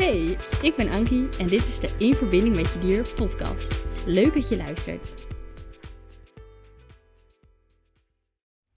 Hey, 0.00 0.36
ik 0.62 0.74
ben 0.76 0.88
Ankie 0.88 1.28
en 1.38 1.48
dit 1.48 1.66
is 1.66 1.80
de 1.80 1.96
In 1.98 2.14
Verbinding 2.14 2.54
met 2.56 2.72
Je 2.72 2.78
Dier 2.78 3.14
podcast. 3.14 3.84
Leuk 4.06 4.34
dat 4.34 4.48
je 4.48 4.56
luistert. 4.56 5.26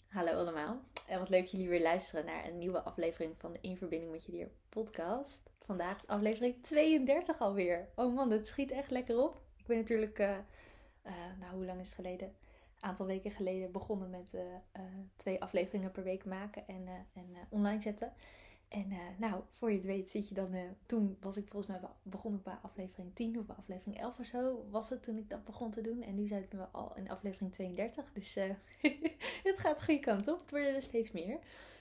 Hallo 0.08 0.32
allemaal 0.32 0.82
en 1.08 1.20
wat 1.20 1.30
leuk 1.30 1.42
dat 1.42 1.52
jullie 1.52 1.70
weer 1.70 1.82
luisteren 1.82 2.26
naar 2.26 2.46
een 2.46 2.58
nieuwe 2.58 2.82
aflevering 2.82 3.38
van 3.38 3.54
de 3.54 3.60
In 3.62 3.78
Verbinding 3.78 4.12
met 4.12 4.26
Je 4.26 4.32
Dier 4.32 4.50
podcast. 4.70 5.50
Vandaag 5.60 6.08
aflevering 6.08 6.64
32 6.64 7.40
alweer. 7.40 7.90
Oh 7.96 8.16
man, 8.16 8.32
het 8.32 8.48
schiet 8.48 8.72
echt 8.72 8.92
lekker 8.92 9.18
op. 9.18 9.42
Ik 9.58 9.66
ben 9.66 9.78
natuurlijk, 9.78 10.20
uh, 10.20 10.38
nou 11.40 11.54
hoe 11.54 11.66
lang 11.66 11.80
is 11.80 11.88
het 11.88 11.96
geleden? 11.96 12.28
Een 12.28 12.90
aantal 12.90 13.06
weken 13.06 13.32
geleden 13.32 13.72
begonnen 13.72 14.10
met 14.10 14.34
uh, 14.34 14.42
twee 15.16 15.42
afleveringen 15.42 15.92
per 15.92 16.04
week 16.04 16.26
maken 16.26 16.68
en, 16.68 16.88
en 17.14 17.36
online 17.50 17.82
zetten. 17.82 18.14
En 18.74 18.92
uh, 18.92 18.98
nou, 19.18 19.44
voor 19.50 19.70
je 19.70 19.78
het 19.78 19.86
weet 19.86 20.10
zit 20.10 20.28
je 20.28 20.34
dan... 20.34 20.54
Uh, 20.54 20.62
toen 20.86 21.18
was 21.20 21.38
ik 21.38 21.48
volgens 21.48 21.72
mij... 21.72 21.90
begon 22.04 22.36
ik 22.36 22.44
bij 22.44 22.58
aflevering 22.62 23.16
10 23.16 23.40
of 23.40 23.46
bij 23.46 23.56
aflevering 23.56 24.00
11 24.00 24.20
of 24.20 24.26
zo 24.26 24.66
was 24.70 24.90
het 24.90 25.04
toen 25.04 25.18
ik 25.18 25.30
dat 25.30 25.44
begon 25.44 25.72
te 25.72 25.82
doen. 25.82 26.02
En 26.02 26.16
nu 26.16 26.28
zitten 26.28 26.60
we 26.60 26.66
al 26.66 26.96
in 26.96 27.10
aflevering 27.10 27.54
32. 27.54 28.14
Dus 28.14 28.38
uh, 28.38 28.44
het 29.50 29.60
gaat 29.60 29.78
de 29.78 29.84
goede 29.84 30.00
kant 30.00 30.28
op. 30.28 30.40
Het 30.42 30.52
worden 30.52 30.76
er 30.76 30.82
steeds 30.82 31.12
meer. 31.12 31.40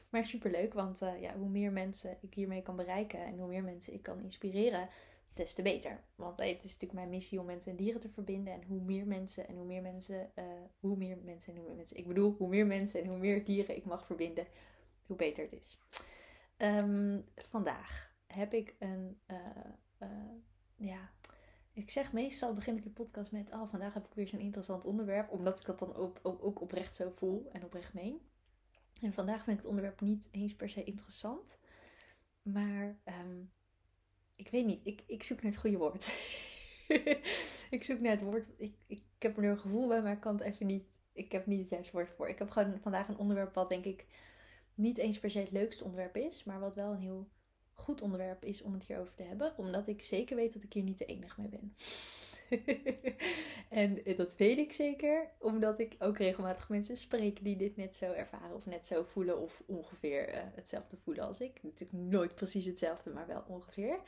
Maar 0.09 0.25
superleuk, 0.25 0.75
want 0.75 0.99
ja, 1.21 1.37
hoe 1.37 1.49
meer 1.49 1.73
mensen 1.73 2.19
ik 2.21 2.35
hiermee 2.35 2.63
kan 2.63 2.77
bereiken... 2.77 3.25
en 3.25 3.39
hoe 3.39 3.49
meer 3.49 3.65
mensen 3.65 3.93
ik 3.93 4.03
kan 4.03 4.21
inspireren, 4.21 4.89
des 5.35 5.55
te 5.55 5.63
beter. 5.63 6.01
Want 6.15 6.37
het 6.37 6.47
is 6.47 6.63
natuurlijk 6.63 6.93
mijn 6.93 7.09
missie 7.09 7.41
om 7.41 7.47
mensen 7.47 7.71
en 7.71 7.77
dieren 7.77 8.01
te 8.01 8.09
verbinden. 8.09 8.53
En 8.53 8.63
hoe 8.65 8.81
meer 8.81 9.07
mensen 9.07 9.49
en 9.49 9.57
hoe 9.57 9.67
meer 9.67 9.83
mensen... 9.83 10.31
hoe 10.81 10.97
meer 10.97 11.19
mensen 11.25 11.53
en 11.53 11.59
hoe 11.59 11.69
meer 11.69 11.77
mensen... 11.77 11.97
Ik 11.97 12.07
bedoel, 12.07 12.35
hoe 12.39 12.49
meer 12.49 12.67
mensen 12.67 13.03
en 13.03 13.09
hoe 13.09 13.19
meer 13.19 13.45
dieren 13.45 13.77
ik 13.77 13.85
mag 13.85 14.07
verbinden... 14.07 14.47
hoe 15.07 15.17
beter 15.17 15.43
het 15.43 15.53
is. 15.53 15.79
Ehm, 16.63 17.21
vandaag 17.35 18.15
heb 18.27 18.53
ik 18.53 18.75
een, 18.79 19.21
uh, 19.31 19.37
uh, 20.03 20.09
ja, 20.77 21.11
ik 21.73 21.91
zeg 21.91 22.13
meestal 22.13 22.55
begin 22.55 22.77
ik 22.77 22.83
de 22.83 22.91
podcast 22.91 23.33
met, 23.33 23.53
oh 23.53 23.69
vandaag 23.69 23.95
heb 23.95 24.07
ik 24.07 24.15
weer 24.15 24.29
zo'n 24.29 24.41
interessant 24.41 24.85
onderwerp, 24.85 25.31
omdat 25.31 25.61
ik 25.61 25.67
dat 25.67 25.79
dan 25.79 25.95
ook, 25.95 26.21
ook, 26.23 26.61
oprecht 26.61 26.95
zo 26.95 27.11
voel 27.11 27.49
en 27.53 27.65
oprecht 27.65 27.95
meen. 27.95 28.21
En 29.01 29.13
vandaag 29.13 29.45
vind 29.45 29.57
ik 29.57 29.57
het 29.57 29.67
onderwerp 29.67 30.01
niet 30.01 30.29
eens 30.31 30.55
per 30.55 30.69
se 30.69 30.85
interessant, 30.85 31.59
maar 32.43 32.97
um, 33.05 33.51
ik 34.37 34.51
weet 34.51 34.67
niet, 34.67 34.87
ik, 34.87 35.03
ik 35.07 35.23
zoek 35.23 35.43
naar 35.43 35.53
het 35.53 35.61
goede 35.61 35.79
woord. 35.79 36.07
ik 37.77 37.85
zoek 37.85 38.01
naar 38.01 38.13
het 38.13 38.23
woord, 38.23 38.49
ik, 38.57 38.75
ik, 38.87 39.03
heb 39.19 39.37
er 39.37 39.45
een 39.45 39.59
gevoel 39.59 39.89
bij, 39.89 40.03
maar 40.03 40.13
ik 40.13 40.21
kan 40.21 40.35
het 40.35 40.45
even 40.45 40.67
niet, 40.67 40.99
ik 41.13 41.33
heb 41.33 41.47
niet 41.47 41.61
het 41.61 41.71
juiste 41.71 41.93
woord 41.93 42.11
voor. 42.11 42.29
Ik 42.29 42.39
heb 42.39 42.51
gewoon 42.51 42.79
vandaag 42.83 43.09
een 43.09 43.19
onderwerp 43.19 43.55
wat 43.55 43.69
denk 43.69 43.85
ik 43.85 44.07
niet 44.75 44.99
eens 44.99 45.19
per 45.19 45.31
se 45.31 45.39
het 45.39 45.51
leukste 45.51 45.85
onderwerp 45.85 46.17
is, 46.17 46.45
maar 46.45 46.61
wat 46.61 46.75
wel 46.75 46.91
een 46.91 47.01
heel 47.01 47.29
goed 47.73 48.03
onderwerp 48.03 48.45
is 48.45 48.63
om 48.63 48.73
het 48.73 48.85
hierover 48.85 49.15
te 49.15 49.23
hebben, 49.23 49.53
omdat 49.57 49.89
ik 49.89 50.03
zeker 50.03 50.37
weet 50.37 50.53
dat 50.53 50.63
ik 50.63 50.73
hier 50.73 50.83
niet 50.83 50.99
de 50.99 51.05
enige 51.05 51.41
mee 51.41 51.49
ben. 51.49 51.75
en 53.83 54.03
dat 54.17 54.37
weet 54.37 54.59
ik 54.59 54.73
zeker, 54.73 55.31
omdat 55.39 55.79
ik 55.79 55.95
ook 55.99 56.19
regelmatig 56.19 56.69
mensen 56.69 56.97
spreek 56.97 57.45
die 57.45 57.57
dit 57.57 57.77
net 57.77 57.97
zo 57.97 58.13
ervaren 58.13 58.55
of 58.57 58.67
net 58.67 58.87
zo 58.87 59.03
voelen 59.03 59.41
of 59.41 59.63
ongeveer 59.67 60.29
uh, 60.29 60.41
hetzelfde 60.55 60.97
voelen 60.97 61.25
als 61.25 61.41
ik. 61.41 61.63
Natuurlijk 61.63 62.05
nooit 62.05 62.35
precies 62.35 62.65
hetzelfde, 62.65 63.11
maar 63.11 63.27
wel 63.27 63.45
ongeveer. 63.47 64.01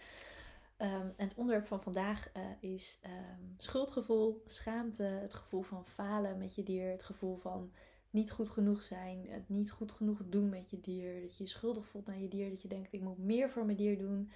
Um, 0.78 1.12
en 1.16 1.26
het 1.28 1.34
onderwerp 1.34 1.66
van 1.66 1.82
vandaag 1.82 2.30
uh, 2.36 2.70
is 2.70 2.98
um, 3.04 3.54
schuldgevoel, 3.56 4.42
schaamte, 4.44 5.02
het 5.02 5.34
gevoel 5.34 5.62
van 5.62 5.86
falen 5.86 6.38
met 6.38 6.54
je 6.54 6.62
dier, 6.62 6.90
het 6.90 7.02
gevoel 7.02 7.36
van 7.36 7.72
niet 8.14 8.30
goed 8.30 8.48
genoeg 8.48 8.82
zijn, 8.82 9.26
het 9.28 9.48
niet 9.48 9.70
goed 9.70 9.92
genoeg 9.92 10.20
doen 10.28 10.48
met 10.48 10.70
je 10.70 10.80
dier, 10.80 11.20
dat 11.20 11.36
je 11.36 11.42
je 11.42 11.48
schuldig 11.48 11.86
voelt 11.86 12.06
naar 12.06 12.20
je 12.20 12.28
dier, 12.28 12.50
dat 12.50 12.62
je 12.62 12.68
denkt 12.68 12.92
ik 12.92 13.00
moet 13.00 13.18
meer 13.18 13.50
voor 13.50 13.64
mijn 13.64 13.76
dier 13.76 13.98
doen, 13.98 14.30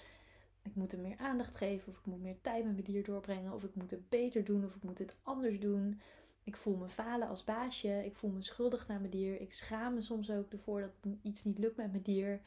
ik 0.62 0.74
moet 0.74 0.92
hem 0.92 1.00
meer 1.00 1.16
aandacht 1.18 1.56
geven 1.56 1.88
of 1.92 1.98
ik 1.98 2.06
moet 2.06 2.22
meer 2.22 2.40
tijd 2.40 2.64
met 2.64 2.72
mijn 2.72 2.84
dier 2.84 3.04
doorbrengen 3.04 3.52
of 3.52 3.64
ik 3.64 3.74
moet 3.74 3.90
het 3.90 4.08
beter 4.08 4.44
doen 4.44 4.64
of 4.64 4.74
ik 4.74 4.82
moet 4.82 4.98
het 4.98 5.16
anders 5.22 5.60
doen. 5.60 6.00
Ik 6.44 6.56
voel 6.56 6.76
me 6.76 6.88
falen 6.88 7.28
als 7.28 7.44
baasje, 7.44 8.04
ik 8.04 8.16
voel 8.16 8.30
me 8.30 8.42
schuldig 8.42 8.88
naar 8.88 8.98
mijn 8.98 9.10
dier, 9.10 9.40
ik 9.40 9.52
schaam 9.52 9.94
me 9.94 10.00
soms 10.00 10.30
ook 10.30 10.52
ervoor 10.52 10.80
dat 10.80 11.00
iets 11.22 11.44
niet 11.44 11.58
lukt 11.58 11.76
met 11.76 11.90
mijn 11.90 12.02
dier. 12.02 12.40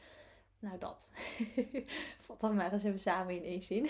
Nou, 0.58 0.78
dat. 0.78 1.10
Vat 2.24 2.40
dan 2.40 2.54
maar 2.54 2.72
eens 2.72 2.84
even 2.84 2.98
samen 2.98 3.36
in 3.36 3.42
één 3.42 3.62
zin. 3.62 3.82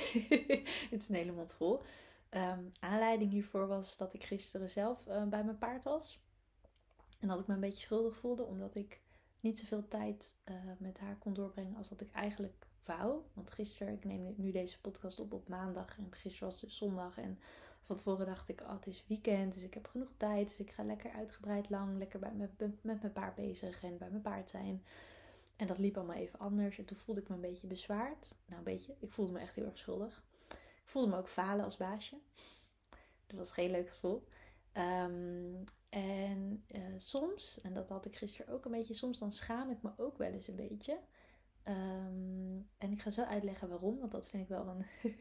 het 0.90 1.02
is 1.02 1.08
een 1.08 1.14
hele 1.14 1.32
mond 1.32 1.52
vol. 1.52 1.82
Um, 2.30 2.70
aanleiding 2.80 3.30
hiervoor 3.30 3.66
was 3.66 3.96
dat 3.96 4.14
ik 4.14 4.24
gisteren 4.24 4.70
zelf 4.70 5.06
uh, 5.08 5.22
bij 5.24 5.44
mijn 5.44 5.58
paard 5.58 5.84
was. 5.84 6.21
En 7.22 7.28
dat 7.28 7.40
ik 7.40 7.46
me 7.46 7.54
een 7.54 7.60
beetje 7.60 7.80
schuldig 7.80 8.16
voelde, 8.16 8.44
omdat 8.44 8.74
ik 8.74 9.00
niet 9.40 9.58
zoveel 9.58 9.88
tijd 9.88 10.38
uh, 10.50 10.54
met 10.78 10.98
haar 10.98 11.16
kon 11.16 11.32
doorbrengen 11.32 11.76
als 11.76 11.88
wat 11.88 12.00
ik 12.00 12.12
eigenlijk 12.12 12.66
wou. 12.84 13.20
Want 13.32 13.50
gisteren, 13.50 13.94
ik 13.94 14.04
neem 14.04 14.34
nu 14.36 14.50
deze 14.50 14.80
podcast 14.80 15.18
op 15.18 15.32
op 15.32 15.48
maandag 15.48 15.98
en 15.98 16.06
gisteren 16.10 16.48
was 16.48 16.60
het 16.60 16.72
zondag. 16.72 17.18
En 17.18 17.38
van 17.82 17.96
tevoren 17.96 18.26
dacht 18.26 18.48
ik, 18.48 18.60
oh, 18.60 18.72
het 18.72 18.86
is 18.86 19.04
weekend, 19.06 19.54
dus 19.54 19.62
ik 19.62 19.74
heb 19.74 19.86
genoeg 19.86 20.12
tijd. 20.16 20.48
Dus 20.48 20.60
ik 20.60 20.70
ga 20.70 20.84
lekker 20.84 21.10
uitgebreid 21.10 21.70
lang, 21.70 21.98
lekker 21.98 22.18
bij 22.18 22.32
met, 22.34 22.50
met 22.58 23.00
mijn 23.00 23.12
paard 23.12 23.34
bezig 23.34 23.82
en 23.82 23.98
bij 23.98 24.10
mijn 24.10 24.22
paard 24.22 24.50
zijn. 24.50 24.84
En 25.56 25.66
dat 25.66 25.78
liep 25.78 25.96
allemaal 25.96 26.16
even 26.16 26.38
anders. 26.38 26.78
En 26.78 26.84
toen 26.84 26.96
voelde 26.96 27.20
ik 27.20 27.28
me 27.28 27.34
een 27.34 27.40
beetje 27.40 27.66
bezwaard. 27.66 28.34
Nou, 28.46 28.58
een 28.58 28.64
beetje. 28.64 28.94
Ik 28.98 29.12
voelde 29.12 29.32
me 29.32 29.38
echt 29.38 29.54
heel 29.54 29.66
erg 29.66 29.78
schuldig. 29.78 30.22
Ik 30.50 30.88
voelde 30.88 31.08
me 31.08 31.16
ook 31.16 31.28
falen 31.28 31.64
als 31.64 31.76
baasje. 31.76 32.16
Dat 33.26 33.38
was 33.38 33.52
geen 33.52 33.70
leuk 33.70 33.90
gevoel. 33.90 34.24
Um, 34.76 35.64
en 35.92 36.64
uh, 36.68 36.80
soms, 36.96 37.60
en 37.62 37.74
dat 37.74 37.88
had 37.88 38.06
ik 38.06 38.16
gisteren 38.16 38.54
ook 38.54 38.64
een 38.64 38.70
beetje, 38.70 38.94
soms 38.94 39.18
dan 39.18 39.32
schaam 39.32 39.70
ik 39.70 39.82
me 39.82 39.90
ook 39.96 40.18
wel 40.18 40.30
eens 40.30 40.48
een 40.48 40.56
beetje. 40.56 40.98
Um, 41.68 42.68
en 42.78 42.92
ik 42.92 43.00
ga 43.00 43.10
zo 43.10 43.22
uitleggen 43.22 43.68
waarom, 43.68 43.98
want 43.98 44.12
dat 44.12 44.28
vind 44.28 44.42
ik 44.42 44.48
wel 44.48 44.66
een. 44.66 44.86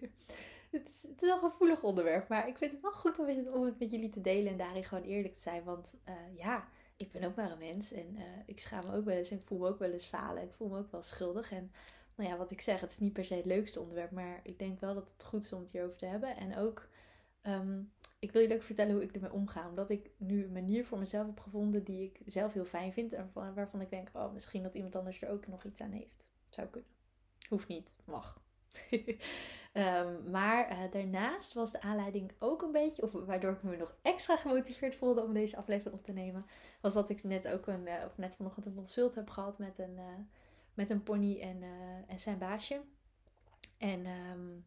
het, 0.80 0.90
is, 0.90 1.08
wel 1.20 1.34
een 1.34 1.40
gevoelig 1.40 1.84
onderwerp, 1.84 2.28
maar 2.28 2.48
ik 2.48 2.58
vind 2.58 2.72
het 2.72 2.82
wel 2.82 2.92
goed 2.92 3.20
om 3.20 3.28
het, 3.28 3.52
om 3.52 3.64
het 3.64 3.80
met 3.80 3.92
jullie 3.92 4.10
te 4.10 4.22
delen 4.22 4.52
en 4.52 4.58
daarin 4.58 4.84
gewoon 4.84 5.04
eerlijk 5.04 5.36
te 5.36 5.42
zijn. 5.42 5.64
Want 5.64 5.94
uh, 6.10 6.38
ja, 6.38 6.68
ik 6.98 7.12
ben 7.12 7.24
ook 7.24 7.36
maar 7.36 7.52
een 7.52 7.58
mens 7.58 7.92
en 7.92 8.16
uh, 8.16 8.24
ik 8.46 8.60
schaam 8.60 8.86
me 8.86 8.96
ook 8.96 9.06
wel 9.06 9.18
eens 9.18 9.32
en 9.32 9.38
ik 9.38 9.46
voel 9.46 9.60
me 9.60 9.68
ook 9.68 9.80
wel 9.80 9.92
eens 9.92 10.06
falen. 10.06 10.44
Ik 10.44 10.54
voel 10.54 10.68
me 10.68 10.80
ook 10.80 10.92
wel 10.92 11.04
schuldig. 11.04 11.52
En 11.52 11.72
nou 12.16 12.30
ja, 12.30 12.38
wat 12.38 12.52
ik 12.52 12.62
zeg, 12.62 12.82
het 12.82 12.90
is 12.90 13.00
niet 13.00 13.14
per 13.14 13.26
se 13.26 13.36
het 13.36 13.46
leukste 13.46 13.80
onderwerp, 13.80 14.12
maar 14.12 14.40
ik 14.44 14.60
denk 14.60 14.80
wel 14.80 14.94
dat 14.94 15.12
het 15.12 15.24
goed 15.24 15.44
is 15.44 15.54
om 15.54 15.62
het 15.62 15.72
hierover 15.72 15.98
te 15.98 16.06
hebben. 16.06 16.38
En 16.38 16.58
ook 16.58 16.90
Um, 17.44 17.92
ik 18.22 18.32
wil 18.32 18.42
jullie 18.42 18.56
ook 18.56 18.64
vertellen 18.64 18.94
hoe 18.94 19.04
ik 19.04 19.12
ermee 19.12 19.32
omga. 19.32 19.68
Omdat 19.70 19.90
ik 19.90 20.10
nu 20.18 20.44
een 20.44 20.52
manier 20.52 20.86
voor 20.86 21.00
mezelf 21.00 21.26
heb 21.26 21.40
gevonden 21.40 21.84
die 21.84 22.04
ik 22.04 22.22
zelf 22.26 22.54
heel 22.54 22.66
fijn 22.66 22.94
vind. 22.94 23.14
En 23.14 23.32
waarvan 23.34 23.82
ik 23.82 23.90
denk, 23.90 24.10
oh, 24.14 24.34
misschien 24.34 24.64
dat 24.64 24.74
iemand 24.74 24.96
anders 24.96 25.22
er 25.22 25.30
ook 25.30 25.48
nog 25.48 25.64
iets 25.64 25.82
aan 25.82 25.92
heeft. 25.92 26.32
Zou 26.50 26.68
kunnen. 26.68 26.90
Hoeft 27.50 27.68
niet, 27.68 27.96
mag. 28.06 28.42
um, 29.74 30.32
maar 30.36 30.72
uh, 30.72 30.92
daarnaast 30.92 31.54
was 31.54 31.72
de 31.72 31.82
aanleiding 31.82 32.32
ook 32.40 32.62
een 32.62 32.72
beetje, 32.72 33.02
of 33.02 33.12
waardoor 33.12 33.52
ik 33.52 33.64
me 33.64 33.78
nog 33.78 33.96
extra 34.02 34.38
gemotiveerd 34.38 34.96
voelde 34.96 35.24
om 35.24 35.34
deze 35.34 35.58
aflevering 35.58 35.96
op 35.96 36.04
te 36.04 36.12
nemen, 36.12 36.46
was 36.82 36.94
dat 36.94 37.10
ik 37.10 37.24
net 37.24 37.48
ook 37.48 37.68
een, 37.68 37.88
uh, 37.88 37.94
of 38.06 38.18
net 38.18 38.36
vanochtend 38.36 38.66
een 38.66 38.76
consult 38.76 39.16
heb 39.16 39.30
gehad 39.30 39.58
met 39.58 39.80
een, 39.80 39.96
uh, 39.98 40.20
met 40.74 40.90
een 40.90 41.04
pony 41.04 41.40
en, 41.40 41.64
en 42.08 42.20
zijn 42.20 42.38
baasje. 42.38 42.82
En 43.78 44.06
um, 44.06 44.66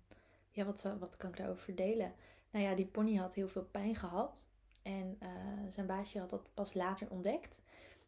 ja, 0.51 0.65
wat, 0.65 0.95
wat 0.99 1.17
kan 1.17 1.31
ik 1.31 1.37
daarover 1.37 1.63
verdelen? 1.63 2.15
Nou 2.55 2.67
ja, 2.67 2.75
die 2.75 2.87
pony 2.87 3.15
had 3.15 3.35
heel 3.35 3.49
veel 3.49 3.65
pijn 3.71 3.97
gehad. 3.97 4.49
En 4.83 5.19
uh, 5.23 5.29
zijn 5.69 5.87
baasje 5.87 6.19
had 6.19 6.31
dat 6.31 6.49
pas 6.55 6.75
later 6.75 7.11
ontdekt. 7.11 7.61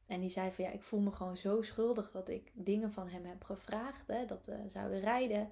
En 0.06 0.20
die 0.20 0.30
zei 0.30 0.50
van 0.50 0.64
ja, 0.64 0.70
ik 0.70 0.82
voel 0.82 1.00
me 1.00 1.12
gewoon 1.12 1.36
zo 1.36 1.62
schuldig 1.62 2.10
dat 2.10 2.28
ik 2.28 2.50
dingen 2.52 2.92
van 2.92 3.08
hem 3.08 3.24
heb 3.24 3.44
gevraagd. 3.44 4.06
Hè, 4.06 4.24
dat 4.24 4.46
we 4.46 4.62
zouden 4.66 5.00
rijden. 5.00 5.48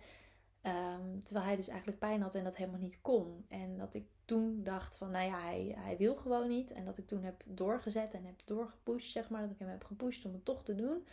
Um, 0.63 1.23
terwijl 1.23 1.47
hij 1.47 1.57
dus 1.57 1.69
eigenlijk 1.69 1.99
pijn 1.99 2.23
had 2.23 2.35
en 2.35 2.45
dat 2.45 2.57
helemaal 2.57 2.81
niet 2.81 3.01
kon. 3.01 3.45
En 3.49 3.77
dat 3.77 3.95
ik 3.95 4.07
toen 4.25 4.63
dacht 4.63 4.97
van 4.97 5.11
nou 5.11 5.27
ja, 5.27 5.41
hij, 5.41 5.75
hij 5.79 5.97
wil 5.97 6.15
gewoon 6.15 6.49
niet. 6.49 6.73
En 6.73 6.85
dat 6.85 6.99
ik 6.99 7.07
toen 7.07 7.23
heb 7.23 7.43
doorgezet 7.47 8.15
en 8.15 8.25
heb 8.25 8.41
doorgepusht, 8.45 9.11
zeg 9.13 9.31
maar. 9.31 9.41
Dat 9.41 9.51
ik 9.51 9.59
hem 9.59 9.69
heb 9.69 9.85
gepusht 9.85 10.25
om 10.25 10.33
het 10.33 10.45
toch 10.45 10.65
te 10.65 10.75
doen. 10.75 11.07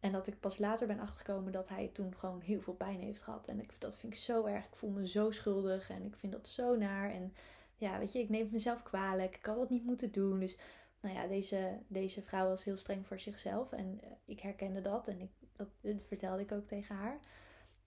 En 0.00 0.12
dat 0.12 0.26
ik 0.26 0.40
pas 0.40 0.58
later 0.58 0.86
ben 0.86 1.00
achtergekomen 1.00 1.52
dat 1.52 1.68
hij 1.68 1.90
toen 1.92 2.14
gewoon 2.16 2.40
heel 2.40 2.60
veel 2.60 2.74
pijn 2.74 3.00
heeft 3.00 3.22
gehad. 3.22 3.46
En 3.46 3.60
ik, 3.60 3.80
dat 3.80 3.98
vind 3.98 4.12
ik 4.12 4.18
zo 4.18 4.44
erg. 4.44 4.64
Ik 4.64 4.76
voel 4.76 4.90
me 4.90 5.08
zo 5.08 5.30
schuldig 5.30 5.90
en 5.90 6.04
ik 6.04 6.16
vind 6.16 6.32
dat 6.32 6.48
zo 6.48 6.76
naar. 6.76 7.10
En 7.10 7.34
ja, 7.76 7.98
weet 7.98 8.12
je, 8.12 8.18
ik 8.18 8.28
neem 8.28 8.42
het 8.42 8.52
mezelf 8.52 8.82
kwalijk. 8.82 9.36
Ik 9.36 9.44
had 9.44 9.56
dat 9.56 9.70
niet 9.70 9.84
moeten 9.84 10.12
doen. 10.12 10.38
Dus 10.38 10.58
nou 11.00 11.14
ja, 11.14 11.26
deze, 11.26 11.78
deze 11.86 12.22
vrouw 12.22 12.48
was 12.48 12.64
heel 12.64 12.76
streng 12.76 13.06
voor 13.06 13.18
zichzelf. 13.18 13.72
En 13.72 14.00
uh, 14.04 14.10
ik 14.24 14.40
herkende 14.40 14.80
dat 14.80 15.08
en 15.08 15.20
ik, 15.20 15.30
dat, 15.52 15.68
vertelde 15.98 16.42
ik 16.42 16.52
ook 16.52 16.66
tegen 16.66 16.94
haar. 16.94 17.18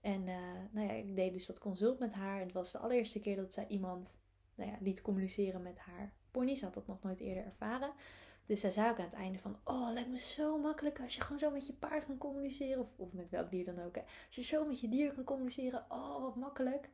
En 0.02 0.28
uh, 0.28 0.38
nou 0.72 0.88
ja, 0.88 0.94
ik 0.94 1.16
deed 1.16 1.34
dus 1.34 1.46
dat 1.46 1.60
consult 1.60 2.00
met 2.00 2.14
haar. 2.14 2.40
En 2.40 2.44
het 2.46 2.54
was 2.54 2.72
de 2.72 2.78
allereerste 2.78 3.20
keer 3.20 3.36
dat 3.36 3.54
zij 3.54 3.68
iemand 3.68 4.18
nou 4.56 4.70
ja, 4.70 4.78
liet 4.80 5.02
communiceren 5.02 5.62
met 5.62 5.78
haar 5.78 6.14
pony. 6.32 6.56
Ze 6.56 6.66
had 6.66 6.74
dat 6.74 6.88
nog 6.88 7.02
nooit 7.02 7.20
eerder 7.20 7.46
ervaren. 7.46 7.94
Dus 8.46 8.60
zij 8.60 8.72
zei 8.72 8.90
ook 8.90 8.98
aan 8.98 9.06
het 9.06 9.14
einde 9.14 9.40
van, 9.40 9.58
oh, 9.64 9.86
het 9.86 9.94
lijkt 9.94 10.10
me 10.10 10.18
zo 10.18 10.58
makkelijk 10.58 11.00
als 11.00 11.16
je 11.16 11.22
gewoon 11.22 11.40
zo 11.40 11.52
met 11.52 11.68
je 11.68 11.74
paard 11.74 12.06
kan 12.06 12.18
communiceren. 12.18 12.80
Of, 12.80 12.88
of 12.98 13.14
met 13.14 13.30
welk 13.30 13.52
dier 13.52 13.66
dan 13.66 13.82
ook. 13.82 13.96
Hè. 13.96 14.02
Als 14.02 14.36
je 14.36 14.44
zo 14.44 14.66
met 14.66 14.80
je 14.80 14.90
dier 14.90 15.14
kan 15.14 15.24
communiceren, 15.24 15.86
oh, 15.90 16.22
wat 16.22 16.36
makkelijk. 16.36 16.90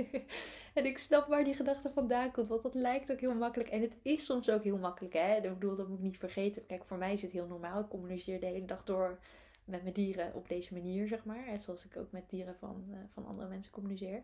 en 0.74 0.84
ik 0.84 0.98
snap 0.98 1.28
waar 1.28 1.44
die 1.44 1.54
gedachte 1.54 1.90
vandaan 1.90 2.30
komt, 2.30 2.48
want 2.48 2.62
dat 2.62 2.74
lijkt 2.74 3.12
ook 3.12 3.20
heel 3.20 3.34
makkelijk. 3.34 3.70
En 3.70 3.80
het 3.80 3.96
is 4.02 4.24
soms 4.24 4.50
ook 4.50 4.64
heel 4.64 4.78
makkelijk, 4.78 5.14
hè. 5.14 5.36
Ik 5.36 5.42
bedoel, 5.42 5.76
dat 5.76 5.88
moet 5.88 5.98
ik 5.98 6.04
niet 6.04 6.18
vergeten. 6.18 6.66
Kijk, 6.66 6.84
voor 6.84 6.98
mij 6.98 7.12
is 7.12 7.22
het 7.22 7.30
heel 7.30 7.46
normaal. 7.46 7.80
Ik 7.80 7.88
communiceer 7.88 8.40
de 8.40 8.46
hele 8.46 8.64
dag 8.64 8.84
door 8.84 9.18
met 9.64 9.82
mijn 9.82 9.94
dieren 9.94 10.34
op 10.34 10.48
deze 10.48 10.74
manier, 10.74 11.08
zeg 11.08 11.24
maar. 11.24 11.60
Zoals 11.60 11.84
ik 11.84 11.96
ook 11.96 12.12
met 12.12 12.30
dieren 12.30 12.56
van, 12.56 12.84
uh, 12.90 12.96
van 13.08 13.26
andere 13.26 13.48
mensen 13.48 13.72
communiceer. 13.72 14.22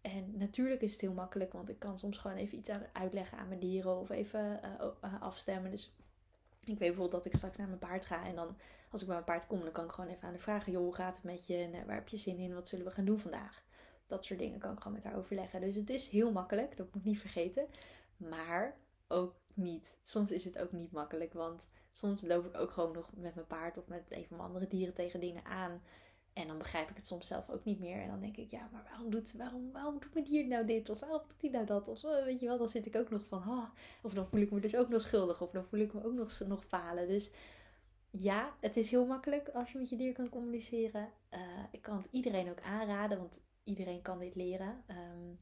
En 0.00 0.36
natuurlijk 0.38 0.80
is 0.80 0.92
het 0.92 1.00
heel 1.00 1.12
makkelijk, 1.12 1.52
want 1.52 1.68
ik 1.68 1.78
kan 1.78 1.98
soms 1.98 2.18
gewoon 2.18 2.36
even 2.36 2.58
iets 2.58 2.70
uitleggen 2.92 3.38
aan 3.38 3.48
mijn 3.48 3.60
dieren 3.60 3.98
of 3.98 4.10
even 4.10 4.60
uh, 5.04 5.22
afstemmen. 5.22 5.70
Dus 5.70 5.94
ik 6.60 6.78
weet 6.78 6.78
bijvoorbeeld 6.78 7.10
dat 7.10 7.24
ik 7.24 7.34
straks 7.34 7.56
naar 7.56 7.66
mijn 7.66 7.78
paard 7.78 8.06
ga 8.06 8.24
en 8.24 8.34
dan 8.34 8.56
als 8.90 9.00
ik 9.00 9.06
bij 9.06 9.16
mijn 9.16 9.28
paard 9.28 9.46
kom, 9.46 9.60
dan 9.60 9.72
kan 9.72 9.84
ik 9.84 9.90
gewoon 9.90 10.10
even 10.10 10.28
aan 10.28 10.32
de 10.32 10.38
vragen: 10.38 10.72
joh, 10.72 10.82
hoe 10.82 10.94
gaat 10.94 11.14
het 11.14 11.24
met 11.24 11.46
je? 11.46 11.56
En 11.56 11.86
waar 11.86 11.94
heb 11.94 12.08
je 12.08 12.16
zin 12.16 12.38
in? 12.38 12.54
Wat 12.54 12.68
zullen 12.68 12.84
we 12.84 12.90
gaan 12.90 13.04
doen 13.04 13.18
vandaag? 13.18 13.62
Dat 14.06 14.24
soort 14.24 14.38
dingen 14.38 14.58
kan 14.58 14.72
ik 14.72 14.78
gewoon 14.78 14.92
met 14.92 15.04
haar 15.04 15.16
overleggen. 15.16 15.60
Dus 15.60 15.74
het 15.74 15.90
is 15.90 16.08
heel 16.08 16.32
makkelijk, 16.32 16.76
dat 16.76 16.86
moet 16.86 16.96
ik 16.96 17.04
niet 17.04 17.20
vergeten. 17.20 17.66
Maar 18.16 18.76
ook 19.08 19.34
niet. 19.54 19.98
Soms 20.02 20.30
is 20.32 20.44
het 20.44 20.58
ook 20.58 20.72
niet 20.72 20.92
makkelijk, 20.92 21.32
want 21.32 21.66
soms 21.92 22.22
loop 22.22 22.46
ik 22.46 22.56
ook 22.56 22.70
gewoon 22.70 22.92
nog 22.92 23.10
met 23.16 23.34
mijn 23.34 23.46
paard 23.46 23.76
of 23.76 23.88
met 23.88 24.02
een 24.08 24.26
van 24.26 24.36
mijn 24.36 24.48
andere 24.48 24.68
dieren 24.68 24.94
tegen 24.94 25.20
dingen 25.20 25.44
aan. 25.44 25.82
En 26.32 26.46
dan 26.46 26.58
begrijp 26.58 26.90
ik 26.90 26.96
het 26.96 27.06
soms 27.06 27.26
zelf 27.26 27.50
ook 27.50 27.64
niet 27.64 27.78
meer. 27.78 28.02
En 28.02 28.08
dan 28.08 28.20
denk 28.20 28.36
ik, 28.36 28.50
ja, 28.50 28.68
maar 28.72 28.82
waarom 28.88 29.10
doet, 29.10 29.36
waarom, 29.36 29.72
waarom 29.72 29.98
doet 29.98 30.14
mijn 30.14 30.24
dier 30.24 30.46
nou 30.46 30.66
dit? 30.66 30.90
Of 30.90 31.00
waarom 31.00 31.22
doet 31.28 31.40
hij 31.40 31.50
nou 31.50 31.66
dat? 31.66 31.88
Of 31.88 32.02
weet 32.24 32.40
je 32.40 32.46
wel, 32.46 32.58
dan 32.58 32.68
zit 32.68 32.86
ik 32.86 32.96
ook 32.96 33.10
nog 33.10 33.26
van, 33.26 33.38
oh, 33.38 33.68
of 34.02 34.14
dan 34.14 34.26
voel 34.26 34.40
ik 34.40 34.50
me 34.50 34.60
dus 34.60 34.76
ook 34.76 34.88
nog 34.88 35.00
schuldig. 35.00 35.42
Of 35.42 35.50
dan 35.50 35.64
voel 35.64 35.80
ik 35.80 35.92
me 35.92 36.04
ook 36.04 36.14
nog, 36.14 36.40
nog 36.46 36.64
falen. 36.64 37.08
Dus 37.08 37.30
ja, 38.10 38.54
het 38.60 38.76
is 38.76 38.90
heel 38.90 39.06
makkelijk 39.06 39.48
als 39.48 39.72
je 39.72 39.78
met 39.78 39.88
je 39.88 39.96
dier 39.96 40.12
kan 40.12 40.28
communiceren. 40.28 41.08
Uh, 41.34 41.40
ik 41.70 41.82
kan 41.82 41.96
het 41.96 42.08
iedereen 42.10 42.50
ook 42.50 42.60
aanraden, 42.60 43.18
want 43.18 43.40
iedereen 43.64 44.02
kan 44.02 44.18
dit 44.18 44.34
leren. 44.34 44.84
Um, 44.88 45.38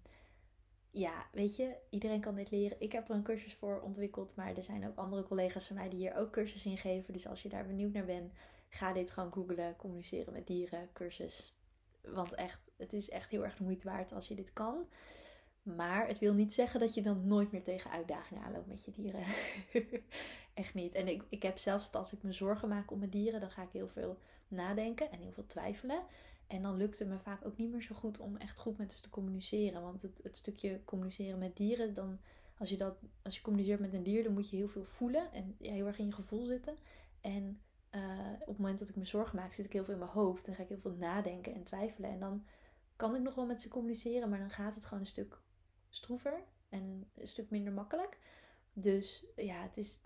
ja, 0.90 1.26
weet 1.32 1.56
je, 1.56 1.76
iedereen 1.90 2.20
kan 2.20 2.34
dit 2.34 2.50
leren. 2.50 2.80
Ik 2.80 2.92
heb 2.92 3.08
er 3.08 3.14
een 3.14 3.22
cursus 3.22 3.54
voor 3.54 3.80
ontwikkeld, 3.80 4.36
maar 4.36 4.56
er 4.56 4.62
zijn 4.62 4.86
ook 4.86 4.96
andere 4.96 5.22
collega's 5.22 5.66
van 5.66 5.76
mij 5.76 5.88
die 5.88 5.98
hier 5.98 6.16
ook 6.16 6.30
cursus 6.30 6.66
in 6.66 6.76
geven. 6.76 7.12
Dus 7.12 7.26
als 7.26 7.42
je 7.42 7.48
daar 7.48 7.66
benieuwd 7.66 7.92
naar 7.92 8.04
bent, 8.04 8.32
ga 8.68 8.92
dit 8.92 9.10
gewoon 9.10 9.32
googlen. 9.32 9.76
Communiceren 9.76 10.32
met 10.32 10.46
dieren, 10.46 10.88
cursus. 10.92 11.54
Want 12.00 12.34
echt, 12.34 12.70
het 12.76 12.92
is 12.92 13.10
echt 13.10 13.30
heel 13.30 13.44
erg 13.44 13.56
de 13.56 13.64
moeite 13.64 13.88
waard 13.88 14.12
als 14.12 14.28
je 14.28 14.34
dit 14.34 14.52
kan. 14.52 14.86
Maar 15.62 16.06
het 16.06 16.18
wil 16.18 16.34
niet 16.34 16.54
zeggen 16.54 16.80
dat 16.80 16.94
je 16.94 17.02
dan 17.02 17.26
nooit 17.26 17.52
meer 17.52 17.62
tegen 17.62 17.90
uitdagingen 17.90 18.42
aanloopt 18.42 18.66
met 18.66 18.84
je 18.84 18.90
dieren. 18.90 19.22
echt 20.54 20.74
niet. 20.74 20.94
En 20.94 21.08
ik, 21.08 21.22
ik 21.28 21.42
heb 21.42 21.58
zelfs 21.58 21.90
dat 21.90 22.00
als 22.00 22.12
ik 22.12 22.22
me 22.22 22.32
zorgen 22.32 22.68
maak 22.68 22.90
om 22.90 22.98
mijn 22.98 23.10
dieren, 23.10 23.40
dan 23.40 23.50
ga 23.50 23.62
ik 23.62 23.72
heel 23.72 23.88
veel 23.88 24.18
nadenken 24.48 25.10
en 25.10 25.20
heel 25.20 25.32
veel 25.32 25.46
twijfelen. 25.46 26.02
En 26.46 26.62
dan 26.62 26.76
lukt 26.76 26.98
het 26.98 27.08
me 27.08 27.18
vaak 27.18 27.46
ook 27.46 27.56
niet 27.56 27.70
meer 27.70 27.82
zo 27.82 27.94
goed 27.94 28.18
om 28.18 28.36
echt 28.36 28.58
goed 28.58 28.78
met 28.78 28.92
ze 28.92 29.02
te 29.02 29.10
communiceren. 29.10 29.82
Want 29.82 30.02
het, 30.02 30.20
het 30.22 30.36
stukje 30.36 30.80
communiceren 30.84 31.38
met 31.38 31.56
dieren, 31.56 31.94
dan, 31.94 32.18
als, 32.58 32.70
je 32.70 32.76
dat, 32.76 32.98
als 33.22 33.34
je 33.36 33.42
communiceert 33.42 33.80
met 33.80 33.92
een 33.92 34.02
dier, 34.02 34.22
dan 34.22 34.32
moet 34.32 34.50
je 34.50 34.56
heel 34.56 34.68
veel 34.68 34.84
voelen 34.84 35.32
en 35.32 35.56
heel 35.58 35.86
erg 35.86 35.98
in 35.98 36.06
je 36.06 36.12
gevoel 36.12 36.44
zitten. 36.44 36.74
En 37.20 37.60
uh, 37.90 38.32
op 38.40 38.46
het 38.46 38.58
moment 38.58 38.78
dat 38.78 38.88
ik 38.88 38.96
me 38.96 39.04
zorgen 39.04 39.36
maak, 39.36 39.52
zit 39.52 39.64
ik 39.64 39.72
heel 39.72 39.84
veel 39.84 39.92
in 39.92 40.00
mijn 40.00 40.10
hoofd. 40.10 40.46
Dan 40.46 40.54
ga 40.54 40.62
ik 40.62 40.68
heel 40.68 40.80
veel 40.80 40.96
nadenken 40.98 41.54
en 41.54 41.62
twijfelen. 41.62 42.10
En 42.10 42.20
dan 42.20 42.44
kan 42.96 43.14
ik 43.14 43.22
nog 43.22 43.34
wel 43.34 43.46
met 43.46 43.62
ze 43.62 43.68
communiceren, 43.68 44.28
maar 44.28 44.38
dan 44.38 44.50
gaat 44.50 44.74
het 44.74 44.84
gewoon 44.84 45.00
een 45.00 45.06
stuk 45.06 45.40
stroever 45.88 46.42
en 46.68 47.10
een 47.14 47.26
stuk 47.26 47.50
minder 47.50 47.72
makkelijk. 47.72 48.18
Dus 48.72 49.24
ja, 49.36 49.62
het 49.62 49.76
is, 49.76 50.00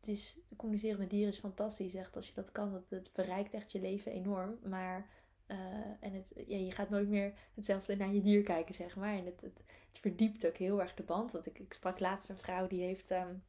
het 0.00 0.08
is 0.08 0.38
communiceren 0.56 0.98
met 0.98 1.10
dieren 1.10 1.28
is 1.28 1.38
fantastisch. 1.38 1.96
Als 2.14 2.26
je 2.26 2.34
dat 2.34 2.52
kan, 2.52 2.84
dat, 2.88 3.10
verrijkt 3.12 3.54
echt 3.54 3.72
je 3.72 3.80
leven 3.80 4.12
enorm. 4.12 4.58
Maar 4.62 5.08
uh, 5.46 5.56
en 6.00 6.12
het, 6.12 6.32
ja, 6.46 6.56
je 6.56 6.70
gaat 6.70 6.90
nooit 6.90 7.08
meer 7.08 7.34
hetzelfde 7.54 7.96
naar 7.96 8.14
je 8.14 8.20
dier 8.20 8.42
kijken, 8.42 8.74
zeg 8.74 8.96
maar. 8.96 9.14
En 9.14 9.24
het, 9.24 9.40
het, 9.40 9.62
verdiept 9.90 10.46
ook 10.46 10.56
heel 10.56 10.80
erg 10.80 10.94
de 10.94 11.02
band. 11.02 11.32
Want 11.32 11.46
ik, 11.46 11.58
ik 11.58 11.72
sprak 11.72 12.00
laatst 12.00 12.28
een 12.28 12.36
vrouw 12.36 12.66
die 12.66 12.82
heeft. 12.82 13.10
Um, 13.10 13.42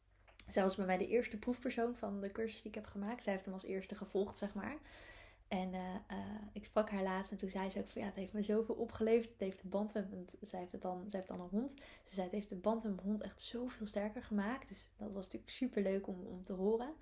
zij 0.48 0.62
was 0.62 0.76
bij 0.76 0.86
mij 0.86 0.98
de 0.98 1.08
eerste 1.08 1.38
proefpersoon 1.38 1.96
van 1.96 2.20
de 2.20 2.32
cursus 2.32 2.62
die 2.62 2.70
ik 2.70 2.74
heb 2.74 2.86
gemaakt. 2.86 3.22
Zij 3.22 3.32
heeft 3.32 3.44
hem 3.44 3.54
als 3.54 3.64
eerste 3.64 3.94
gevolgd, 3.94 4.38
zeg 4.38 4.54
maar. 4.54 4.76
En 5.48 5.72
uh, 5.72 5.94
uh, 6.10 6.18
ik 6.52 6.64
sprak 6.64 6.90
haar 6.90 7.02
laatst 7.02 7.32
en 7.32 7.38
toen 7.38 7.50
zei 7.50 7.70
ze 7.70 7.78
ook 7.78 7.88
van 7.88 8.00
ja, 8.00 8.06
het 8.06 8.16
heeft 8.16 8.32
me 8.32 8.42
zoveel 8.42 8.74
opgeleverd. 8.74 9.30
Het 9.30 9.40
heeft 9.40 9.62
de 9.62 9.68
band 9.68 9.94
met 9.94 10.36
zij 10.40 10.58
heeft, 10.58 10.72
het 10.72 10.82
dan, 10.82 11.04
zij 11.06 11.18
heeft 11.18 11.32
dan 11.32 11.40
een 11.40 11.58
hond. 11.58 11.70
Ze 12.04 12.14
zei 12.14 12.22
het 12.26 12.34
heeft 12.34 12.48
de 12.48 12.56
band 12.56 12.82
met 12.82 12.94
mijn 12.94 13.06
hond 13.06 13.20
echt 13.20 13.40
zoveel 13.40 13.86
sterker 13.86 14.22
gemaakt. 14.22 14.68
Dus 14.68 14.88
dat 14.96 15.12
was 15.12 15.24
natuurlijk 15.24 15.50
super 15.50 15.82
leuk 15.82 16.06
om, 16.06 16.26
om 16.26 16.42
te 16.42 16.52
horen. 16.52 16.94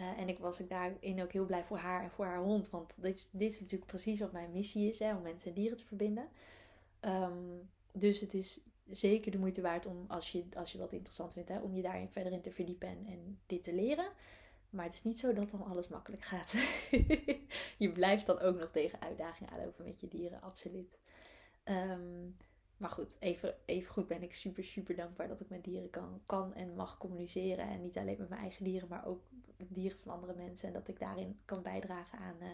Uh, 0.00 0.18
en 0.18 0.28
ik 0.28 0.38
was 0.38 0.60
ik 0.60 0.68
daarin 0.68 1.22
ook 1.22 1.32
heel 1.32 1.46
blij 1.46 1.64
voor 1.64 1.78
haar 1.78 2.02
en 2.02 2.10
voor 2.10 2.24
haar 2.24 2.42
hond. 2.42 2.70
Want 2.70 2.94
dit, 2.96 3.28
dit 3.32 3.52
is 3.52 3.60
natuurlijk 3.60 3.90
precies 3.90 4.20
wat 4.20 4.32
mijn 4.32 4.52
missie 4.52 4.88
is: 4.88 4.98
hè, 4.98 5.14
om 5.14 5.22
mensen 5.22 5.48
en 5.48 5.54
dieren 5.54 5.76
te 5.76 5.84
verbinden. 5.84 6.28
Um, 7.00 7.68
dus 7.92 8.20
het 8.20 8.34
is 8.34 8.60
zeker 8.88 9.30
de 9.30 9.38
moeite 9.38 9.60
waard 9.60 9.86
om, 9.86 10.04
als 10.08 10.32
je, 10.32 10.44
als 10.56 10.72
je 10.72 10.78
dat 10.78 10.92
interessant 10.92 11.32
vindt, 11.32 11.48
hè, 11.48 11.60
om 11.60 11.74
je 11.74 11.82
daarin 11.82 12.08
verder 12.08 12.32
in 12.32 12.40
te 12.40 12.52
verdiepen 12.52 12.88
en, 12.88 13.38
dit 13.46 13.62
te 13.62 13.74
leren. 13.74 14.08
Maar 14.70 14.84
het 14.84 14.94
is 14.94 15.02
niet 15.02 15.18
zo 15.18 15.32
dat 15.32 15.50
dan 15.50 15.64
alles 15.64 15.88
makkelijk 15.88 16.22
gaat. 16.22 16.52
je 17.84 17.92
blijft 17.92 18.26
dan 18.26 18.38
ook 18.38 18.58
nog 18.58 18.70
tegen 18.70 19.00
uitdagingen 19.00 19.52
aanlopen 19.52 19.84
met 19.84 20.00
je 20.00 20.08
dieren, 20.08 20.42
absoluut. 20.42 20.98
Um, 21.64 22.36
maar 22.76 22.90
goed, 22.90 23.16
even, 23.20 23.54
even 23.64 23.92
goed 23.92 24.06
ben 24.06 24.22
ik 24.22 24.34
super, 24.34 24.64
super 24.64 24.96
dankbaar 24.96 25.28
dat 25.28 25.40
ik 25.40 25.48
met 25.48 25.64
dieren 25.64 25.90
kan, 25.90 26.20
kan 26.26 26.54
en 26.54 26.74
mag 26.74 26.98
communiceren. 26.98 27.68
En 27.68 27.82
niet 27.82 27.98
alleen 27.98 28.18
met 28.18 28.28
mijn 28.28 28.40
eigen 28.40 28.64
dieren, 28.64 28.88
maar 28.88 29.06
ook 29.06 29.22
dieren 29.56 29.98
van 29.98 30.12
andere 30.12 30.34
mensen. 30.34 30.68
En 30.68 30.74
dat 30.74 30.88
ik 30.88 30.98
daarin 30.98 31.40
kan 31.44 31.62
bijdragen 31.62 32.18
aan 32.18 32.36
uh, 32.40 32.48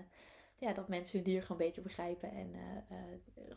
ja, 0.58 0.72
dat 0.72 0.88
mensen 0.88 1.16
hun 1.16 1.24
dier 1.24 1.42
gewoon 1.42 1.56
beter 1.56 1.82
begrijpen. 1.82 2.30
En 2.30 2.54
uh, 2.54 2.98
uh, 2.98 2.98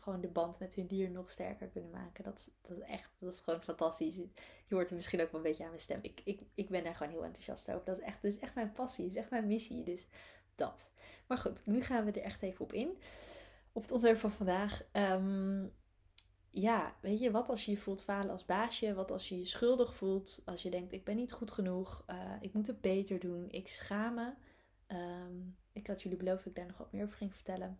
gewoon 0.07 0.21
de 0.21 0.27
band 0.27 0.59
met 0.59 0.75
hun 0.75 0.87
dier 0.87 1.09
nog 1.09 1.29
sterker 1.29 1.67
kunnen 1.67 1.91
maken. 1.91 2.23
Dat 2.23 2.37
is, 2.37 2.49
dat 2.61 2.77
is 2.77 2.83
echt, 2.83 3.11
dat 3.19 3.33
is 3.33 3.39
gewoon 3.39 3.61
fantastisch. 3.61 4.15
Je 4.15 4.75
hoort 4.75 4.89
er 4.89 4.95
misschien 4.95 5.21
ook 5.21 5.31
wel 5.31 5.41
een 5.41 5.47
beetje 5.47 5.63
aan 5.63 5.69
mijn 5.69 5.81
stem. 5.81 5.99
Ik, 6.01 6.21
ik, 6.23 6.41
ik 6.55 6.69
ben 6.69 6.83
daar 6.83 6.95
gewoon 6.95 7.11
heel 7.11 7.23
enthousiast 7.23 7.71
over. 7.71 7.85
Dat 7.85 7.97
is 7.97 8.03
echt, 8.03 8.21
dat 8.21 8.31
is 8.31 8.39
echt 8.39 8.55
mijn 8.55 8.71
passie. 8.71 9.05
Dat 9.05 9.13
is 9.13 9.19
echt 9.19 9.29
mijn 9.29 9.47
missie. 9.47 9.83
Dus 9.83 10.07
dat. 10.55 10.91
Maar 11.27 11.37
goed, 11.37 11.65
nu 11.65 11.81
gaan 11.81 12.05
we 12.05 12.11
er 12.11 12.21
echt 12.21 12.41
even 12.41 12.65
op 12.65 12.73
in. 12.73 12.89
Op 13.71 13.81
het 13.81 13.91
onderwerp 13.91 14.19
van 14.19 14.31
vandaag. 14.31 14.83
Um, 14.91 15.73
ja, 16.49 16.95
weet 17.01 17.19
je, 17.19 17.31
wat 17.31 17.49
als 17.49 17.65
je 17.65 17.71
je 17.71 17.77
voelt 17.77 18.03
falen 18.03 18.31
als 18.31 18.45
baasje? 18.45 18.93
Wat 18.93 19.11
als 19.11 19.29
je 19.29 19.37
je 19.37 19.45
schuldig 19.45 19.95
voelt? 19.95 20.41
Als 20.45 20.61
je 20.61 20.69
denkt, 20.69 20.93
ik 20.93 21.03
ben 21.03 21.15
niet 21.15 21.31
goed 21.31 21.51
genoeg. 21.51 22.03
Uh, 22.09 22.33
ik 22.41 22.53
moet 22.53 22.67
het 22.67 22.81
beter 22.81 23.19
doen. 23.19 23.49
Ik 23.49 23.69
schaam 23.69 24.13
me. 24.13 24.33
Um, 24.87 25.57
ik 25.71 25.87
had 25.87 26.01
jullie 26.01 26.17
beloofd 26.17 26.37
dat 26.37 26.47
ik 26.47 26.55
daar 26.55 26.67
nog 26.67 26.77
wat 26.77 26.91
meer 26.91 27.03
over 27.03 27.17
ging 27.17 27.35
vertellen. 27.35 27.79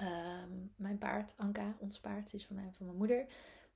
Um, 0.00 0.72
mijn 0.76 0.98
paard, 0.98 1.34
Anka, 1.36 1.76
ons 1.78 2.00
paard, 2.00 2.34
is 2.34 2.46
van 2.46 2.56
mij 2.56 2.64
en 2.64 2.74
van 2.74 2.86
mijn 2.86 2.98
moeder. 2.98 3.26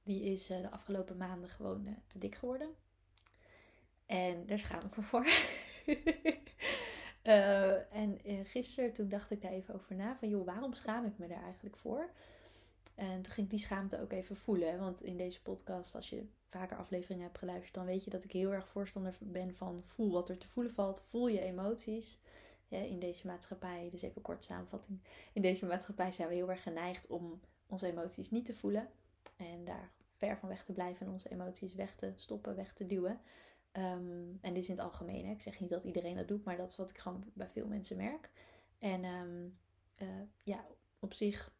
Die 0.03 0.23
is 0.23 0.50
uh, 0.50 0.61
de 0.61 0.71
afgelopen 0.71 1.17
maanden 1.17 1.50
gewoon 1.50 1.87
uh, 1.87 1.93
te 2.06 2.19
dik 2.19 2.35
geworden. 2.35 2.69
En 4.06 4.47
daar 4.47 4.59
schaam 4.59 4.85
ik 4.85 4.97
me 4.97 5.03
voor. 5.03 5.26
en 7.93 8.19
gisteren 8.44 8.93
toen 8.93 9.09
dacht 9.09 9.31
ik 9.31 9.43
daar 9.43 9.53
even 9.53 9.75
over 9.75 9.94
na. 9.94 10.17
Van 10.17 10.29
joh, 10.29 10.47
waarom 10.47 10.75
schaam 10.75 11.05
ik 11.05 11.19
me 11.19 11.26
daar 11.26 11.43
eigenlijk 11.43 11.76
voor? 11.76 12.11
En 12.95 13.23
toen 13.23 13.33
ging 13.33 13.47
ik 13.47 13.50
die 13.50 13.61
schaamte 13.61 14.00
ook 14.00 14.12
even 14.12 14.37
voelen. 14.37 14.78
Want 14.78 15.02
in 15.02 15.16
deze 15.16 15.43
podcast, 15.43 15.95
als 15.95 16.11
je 16.11 16.26
vaker 16.49 16.76
afleveringen 16.76 17.25
hebt 17.25 17.38
geluisterd, 17.38 17.75
dan 17.75 17.85
weet 17.85 18.04
je 18.04 18.11
dat 18.11 18.25
ik 18.25 18.33
heel 18.33 18.52
erg 18.52 18.69
voorstander 18.69 19.16
ben 19.19 19.54
van 19.54 19.83
voel 19.85 20.12
wat 20.12 20.28
er 20.28 20.38
te 20.38 20.49
voelen 20.49 20.75
valt. 20.75 21.02
Voel 21.02 21.28
je 21.28 21.40
emoties. 21.40 22.19
In 22.76 22.99
deze 22.99 23.26
maatschappij, 23.26 23.88
dus 23.90 24.02
even 24.02 24.23
kort 24.23 24.45
samenvatting. 24.45 25.00
In 25.33 25.43
deze 25.43 25.66
maatschappij 25.66 26.12
zijn 26.12 26.28
we 26.28 26.35
heel 26.35 26.50
erg 26.50 26.62
geneigd 26.62 27.07
om 27.07 27.40
onze 27.66 27.87
emoties 27.87 28.31
niet 28.31 28.45
te 28.45 28.54
voelen. 28.54 28.88
En 29.37 29.64
daar 29.64 29.90
ver 30.12 30.38
van 30.38 30.49
weg 30.49 30.64
te 30.64 30.73
blijven 30.73 31.07
en 31.07 31.12
onze 31.12 31.31
emoties 31.31 31.75
weg 31.75 31.97
te 31.97 32.12
stoppen, 32.16 32.57
weg 32.57 32.73
te 32.73 32.87
duwen. 32.87 33.21
Um, 33.73 34.38
en 34.40 34.54
dit 34.54 34.62
is 34.62 34.69
in 34.69 34.75
het 34.75 34.85
algemeen. 34.85 35.26
Hè. 35.26 35.33
Ik 35.33 35.43
zeg 35.43 35.61
niet 35.61 35.71
dat 35.71 35.85
iedereen 35.85 36.16
dat 36.16 36.28
doet, 36.28 36.45
maar 36.45 36.57
dat 36.57 36.69
is 36.69 36.76
wat 36.76 36.90
ik 36.90 36.99
gewoon 36.99 37.25
bij 37.33 37.49
veel 37.49 37.66
mensen 37.66 37.97
merk. 37.97 38.31
En 38.78 39.04
um, 39.04 39.59
uh, 39.99 40.09
ja, 40.43 40.66
op 40.99 41.12
zich 41.12 41.52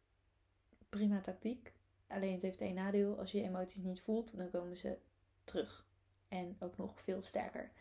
prima 0.89 1.21
tactiek. 1.21 1.73
Alleen 2.07 2.33
het 2.33 2.41
heeft 2.41 2.61
één 2.61 2.75
nadeel. 2.75 3.19
Als 3.19 3.31
je 3.31 3.41
emoties 3.41 3.83
niet 3.83 4.01
voelt, 4.01 4.37
dan 4.37 4.49
komen 4.49 4.77
ze 4.77 4.97
terug. 5.43 5.85
En 6.27 6.55
ook 6.59 6.77
nog 6.77 7.01
veel 7.01 7.21
sterker. 7.21 7.71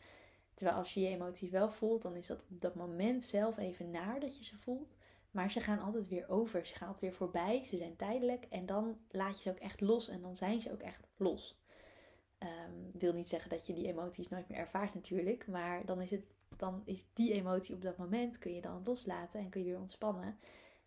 Terwijl 0.54 0.78
als 0.78 0.94
je 0.94 1.00
je 1.00 1.08
emoties 1.08 1.50
wel 1.50 1.70
voelt, 1.70 2.02
dan 2.02 2.16
is 2.16 2.26
dat 2.26 2.46
op 2.50 2.60
dat 2.60 2.74
moment 2.74 3.24
zelf 3.24 3.58
even 3.58 3.90
naar 3.90 4.20
dat 4.20 4.36
je 4.36 4.44
ze 4.44 4.56
voelt. 4.56 4.96
Maar 5.30 5.50
ze 5.50 5.60
gaan 5.60 5.78
altijd 5.78 6.08
weer 6.08 6.28
over. 6.28 6.66
Ze 6.66 6.74
gaan 6.74 6.88
altijd 6.88 7.10
weer 7.10 7.18
voorbij. 7.18 7.64
Ze 7.64 7.76
zijn 7.76 7.96
tijdelijk. 7.96 8.44
En 8.50 8.66
dan 8.66 8.98
laat 9.10 9.36
je 9.36 9.42
ze 9.42 9.50
ook 9.50 9.58
echt 9.58 9.80
los. 9.80 10.08
En 10.08 10.20
dan 10.20 10.36
zijn 10.36 10.60
ze 10.60 10.72
ook 10.72 10.80
echt 10.80 11.06
los. 11.16 11.62
Um, 12.38 12.90
wil 12.92 13.12
niet 13.12 13.28
zeggen 13.28 13.50
dat 13.50 13.66
je 13.66 13.72
die 13.72 13.86
emoties 13.86 14.28
nooit 14.28 14.48
meer 14.48 14.58
ervaart 14.58 14.94
natuurlijk. 14.94 15.46
Maar 15.46 15.84
dan 15.84 16.00
is, 16.00 16.10
het, 16.10 16.24
dan 16.56 16.82
is 16.84 17.04
die 17.12 17.32
emotie 17.32 17.74
op 17.74 17.82
dat 17.82 17.96
moment 17.96 18.38
kun 18.38 18.54
je 18.54 18.60
dan 18.60 18.82
loslaten. 18.84 19.40
En 19.40 19.48
kun 19.48 19.60
je 19.60 19.66
weer 19.66 19.80
ontspannen. 19.80 20.38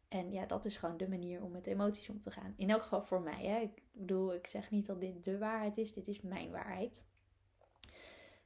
En 0.07 0.31
ja, 0.31 0.45
dat 0.45 0.65
is 0.65 0.77
gewoon 0.77 0.97
de 0.97 1.09
manier 1.09 1.43
om 1.43 1.51
met 1.51 1.67
emoties 1.67 2.09
om 2.09 2.19
te 2.19 2.31
gaan. 2.31 2.53
In 2.57 2.69
elk 2.69 2.81
geval 2.81 3.01
voor 3.01 3.21
mij. 3.21 3.45
Hè. 3.45 3.59
Ik 3.59 3.81
bedoel, 3.91 4.33
ik 4.33 4.47
zeg 4.47 4.71
niet 4.71 4.86
dat 4.86 5.00
dit 5.00 5.24
de 5.24 5.38
waarheid 5.38 5.77
is. 5.77 5.93
Dit 5.93 6.07
is 6.07 6.21
mijn 6.21 6.51
waarheid. 6.51 7.05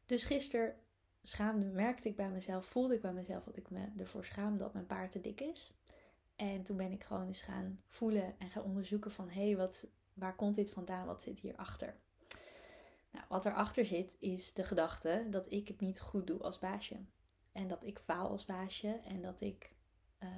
Dus 0.05 0.23
gisteren 0.23 0.75
schaamde, 1.23 1.65
merkte 1.65 2.09
ik 2.09 2.15
bij 2.15 2.29
mezelf, 2.29 2.65
voelde 2.65 2.95
ik 2.95 3.01
bij 3.01 3.13
mezelf 3.13 3.43
dat 3.43 3.57
ik 3.57 3.69
me 3.69 3.87
ervoor 3.97 4.25
schaamde 4.25 4.57
dat 4.57 4.73
mijn 4.73 4.85
paard 4.85 5.11
te 5.11 5.21
dik 5.21 5.41
is. 5.41 5.73
En 6.35 6.63
toen 6.63 6.77
ben 6.77 6.91
ik 6.91 7.03
gewoon 7.03 7.27
eens 7.27 7.41
gaan 7.41 7.81
voelen 7.87 8.39
en 8.39 8.49
gaan 8.49 8.63
onderzoeken 8.63 9.11
van... 9.11 9.29
hé, 9.29 9.45
hey, 9.45 9.57
wat, 9.57 9.87
waar 10.13 10.35
komt 10.35 10.55
dit 10.55 10.71
vandaan? 10.71 11.05
Wat 11.05 11.21
zit 11.21 11.39
hierachter? 11.39 11.95
Nou, 13.11 13.25
wat 13.29 13.45
erachter 13.45 13.85
zit 13.85 14.15
is 14.19 14.53
de 14.53 14.63
gedachte 14.63 15.27
dat 15.29 15.51
ik 15.51 15.67
het 15.67 15.79
niet 15.79 15.99
goed 15.99 16.27
doe 16.27 16.39
als 16.39 16.59
baasje. 16.59 16.99
En 17.51 17.67
dat 17.67 17.83
ik 17.83 17.99
faal 17.99 18.29
als 18.29 18.45
baasje. 18.45 18.99
En 19.03 19.21
dat 19.21 19.41
ik, 19.41 19.71
eh, 20.17 20.29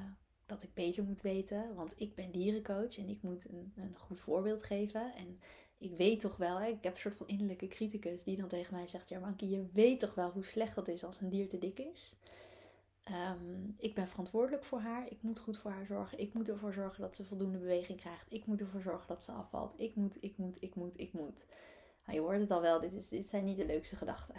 dat 0.46 0.64
ik 0.64 0.74
beter 0.74 1.04
moet 1.04 1.22
weten. 1.22 1.76
Want 1.76 1.94
ik 2.00 2.16
ben 2.16 2.32
dierencoach 2.32 2.98
en 2.98 3.10
ik 3.10 3.22
moet 3.22 3.50
een, 3.50 3.74
een 3.76 3.98
goed 3.98 4.20
voorbeeld 4.20 4.64
geven. 4.64 5.16
En 5.16 5.40
ik 5.84 5.98
weet 5.98 6.20
toch 6.20 6.38
wel, 6.38 6.60
hè, 6.60 6.68
ik 6.68 6.84
heb 6.84 6.94
een 6.94 7.00
soort 7.00 7.16
van 7.16 7.28
innerlijke 7.28 7.68
criticus 7.68 8.24
die 8.24 8.38
dan 8.38 8.48
tegen 8.48 8.74
mij 8.74 8.88
zegt: 8.88 9.10
Ja, 9.10 9.20
Mankie, 9.20 9.50
je 9.50 9.66
weet 9.74 10.00
toch 10.00 10.16
wel 10.16 10.30
hoe 10.30 10.46
slecht 10.46 10.76
dat 10.76 10.88
is 10.88 11.04
als 11.04 11.22
een 11.22 11.30
dier 11.30 11.50
te 11.50 11.58
dik 11.58 11.80
is. 11.80 12.16
Ehm, 13.04 13.70
ik 13.78 13.96
ben 13.96 14.08
verantwoordelijk 14.08 14.64
voor 14.64 14.80
haar. 14.80 15.12
Ik 15.12 15.22
moet 15.22 15.40
goed 15.40 15.58
voor 15.58 15.72
haar 15.72 15.86
zorgen. 15.86 16.20
Ik 16.20 16.34
moet 16.34 16.50
ervoor 16.50 16.74
zorgen 16.74 17.02
dat 17.02 17.16
ze 17.16 17.26
voldoende 17.26 17.58
beweging 17.58 18.00
krijgt. 18.00 18.26
Ik 18.30 18.46
moet 18.46 18.60
ervoor 18.60 18.82
zorgen 18.82 19.08
dat 19.08 19.24
ze 19.24 19.32
afvalt. 19.32 19.80
Ik 19.80 19.96
moet, 19.96 20.18
ik 20.22 20.38
moet, 20.38 20.58
ik 20.60 20.76
moet, 20.76 21.00
ik 21.00 21.14
moet. 21.14 21.46
Nou, 22.06 22.18
je 22.18 22.24
hoort 22.24 22.40
het 22.40 22.52
al 22.52 22.62
wel, 22.62 22.80
dit, 22.80 22.94
is, 22.94 23.10
dit 23.10 23.30
zijn 23.30 23.46
niet 23.46 23.58
de 23.58 23.66
leukste 23.66 23.96
gedachten. 23.96 24.36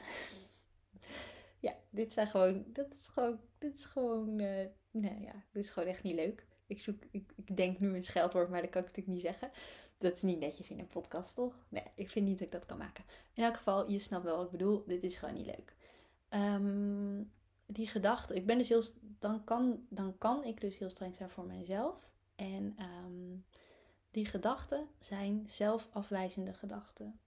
ja, 1.67 1.75
dit 1.91 2.13
zijn 2.13 2.27
gewoon, 2.27 2.65
dat 2.73 2.95
is 2.95 3.07
gewoon, 3.07 3.41
dit 3.59 3.79
is 3.79 3.85
gewoon, 3.85 4.39
uh, 4.39 4.65
ja, 5.23 5.45
dit 5.53 5.65
is 5.65 5.71
gewoon 5.71 5.89
echt 5.89 6.03
niet 6.03 6.15
leuk. 6.15 6.47
Ik, 6.67 6.81
zoek, 6.81 7.03
ik, 7.11 7.33
ik 7.37 7.57
denk 7.57 7.79
nu 7.79 7.95
een 7.95 8.05
scheldwoord, 8.05 8.51
maar 8.51 8.63
dat 8.63 8.71
kan 8.71 8.81
ik 8.81 8.87
natuurlijk 8.87 9.15
niet 9.15 9.27
zeggen. 9.27 9.51
Dat 9.99 10.13
is 10.13 10.23
niet 10.23 10.39
netjes 10.39 10.71
in 10.71 10.79
een 10.79 10.87
podcast, 10.87 11.35
toch? 11.35 11.67
Nee, 11.69 11.85
ik 11.95 12.11
vind 12.11 12.27
niet 12.27 12.39
dat 12.39 12.47
ik 12.47 12.53
dat 12.53 12.67
kan 12.67 12.79
maken. 12.79 13.05
In 13.35 13.45
elk 13.45 13.57
geval, 13.57 13.91
je 13.91 13.99
snapt 13.99 14.25
wel 14.25 14.37
wat 14.37 14.45
ik 14.45 14.51
bedoel. 14.51 14.85
Dit 14.87 15.03
is 15.03 15.17
gewoon 15.17 15.35
niet 15.35 15.47
leuk. 15.47 15.77
Um, 16.31 17.33
die 17.67 17.87
gedachte, 17.87 18.35
ik 18.35 18.47
ben 18.47 18.59
dus 18.59 18.69
heel, 18.69 18.83
dan 19.19 19.45
kan, 19.45 19.87
dan 19.89 20.19
kan 20.19 20.45
ik 20.45 20.61
dus 20.61 20.79
heel 20.79 20.91
streng 20.91 21.17
zijn 21.17 21.31
voor 21.31 21.45
mijzelf. 21.45 22.11
En 22.35 22.77
um, 22.81 23.45
die 24.11 24.27
gedachten 24.27 24.89
zijn 24.99 25.45
zelfafwijzende 25.47 26.55
gedachten. 26.55 27.21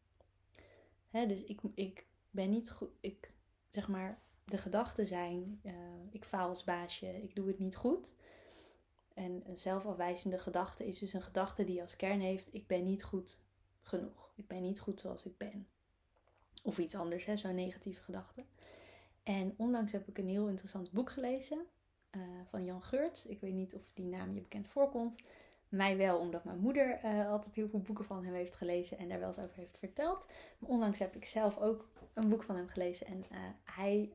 dus 1.12 1.44
ik, 1.44 1.62
ik 1.74 2.06
ben 2.30 2.50
niet 2.50 2.72
goed, 2.72 2.90
ik 3.00 3.32
zeg 3.70 3.88
maar, 3.88 4.22
de 4.44 4.58
gedachten 4.58 5.06
zijn, 5.06 5.60
uh, 5.64 5.74
ik 6.10 6.26
faal 6.26 6.50
als 6.50 6.64
baasje, 6.64 7.24
ik 7.24 7.36
doe 7.36 7.48
het 7.48 7.60
niet 7.60 7.76
goed. 7.76 8.16
En 9.18 9.42
een 9.46 9.58
zelfafwijzende 9.58 10.38
gedachte 10.40 10.88
is 10.88 11.00
dus 11.00 11.14
een 11.14 11.22
gedachte 11.22 11.64
die 11.64 11.82
als 11.82 11.96
kern 11.96 12.20
heeft, 12.20 12.54
ik 12.54 12.68
ben 12.68 12.84
niet 12.84 13.04
goed 13.04 13.40
genoeg. 13.82 14.32
Ik 14.36 14.48
ben 14.48 14.62
niet 14.62 14.80
goed 14.80 15.00
zoals 15.00 15.26
ik 15.26 15.38
ben. 15.38 15.68
Of 16.64 16.78
iets 16.78 16.96
anders, 16.96 17.28
zo'n 17.34 17.56
negatieve 17.56 18.02
gedachte. 18.02 18.44
En 19.24 19.54
onlangs 19.58 19.92
heb 19.92 20.08
ik 20.08 20.18
een 20.18 20.28
heel 20.28 20.48
interessant 20.48 20.92
boek 20.92 21.10
gelezen 21.10 21.66
uh, 22.12 22.22
van 22.50 22.66
Jan 22.66 22.82
Geurts. 22.82 23.26
Ik 23.26 23.40
weet 23.40 23.54
niet 23.54 23.76
of 23.76 23.90
die 23.94 24.06
naam 24.06 24.34
je 24.34 24.42
bekend 24.42 24.68
voorkomt. 24.68 25.16
Mij 25.70 25.98
wel, 25.98 26.20
omdat 26.20 26.44
mijn 26.44 26.60
moeder 26.60 27.00
uh, 27.06 27.30
altijd 27.30 27.56
heel 27.56 27.70
veel 27.70 27.82
boeken 27.82 28.06
van 28.06 28.26
hem 28.26 28.34
heeft 28.34 28.56
gelezen 28.56 28.98
en 28.98 29.10
daar 29.10 29.20
wel 29.20 29.28
eens 29.28 29.40
over 29.40 29.58
heeft 29.58 29.78
verteld. 29.78 30.28
Maar 30.58 30.70
onlangs 30.70 31.00
heb 31.00 31.16
ik 31.16 31.26
zelf 31.26 31.58
ook 31.58 31.90
een 32.14 32.30
boek 32.30 32.44
van 32.44 32.56
hem 32.56 32.68
gelezen. 32.68 33.08
En 33.08 33.26
uh, 33.32 33.38
hij, 33.64 34.14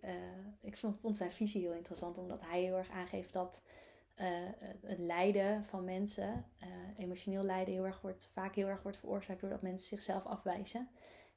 ik 0.61 0.77
vond, 0.77 1.17
zijn 1.17 1.33
visie 1.33 1.61
heel 1.61 1.73
interessant, 1.73 2.19
omdat 2.19 2.41
hij 2.41 2.63
heel 2.63 2.77
erg 2.77 2.91
aangeeft 2.91 3.33
dat 3.33 3.63
het 4.81 4.99
lijden 4.99 5.65
van 5.65 5.85
mensen, 5.85 6.45
emotioneel 6.97 7.43
lijden, 7.43 7.75
heel 7.75 7.87
erg 7.87 8.01
wordt, 8.01 8.29
vaak 8.33 8.55
heel 8.55 8.69
erg 8.69 8.83
wordt 8.83 8.99
veroorzaakt 8.99 9.41
doordat 9.41 9.63
mensen 9.63 9.89
zichzelf 9.89 10.25
afwijzen 10.25 10.89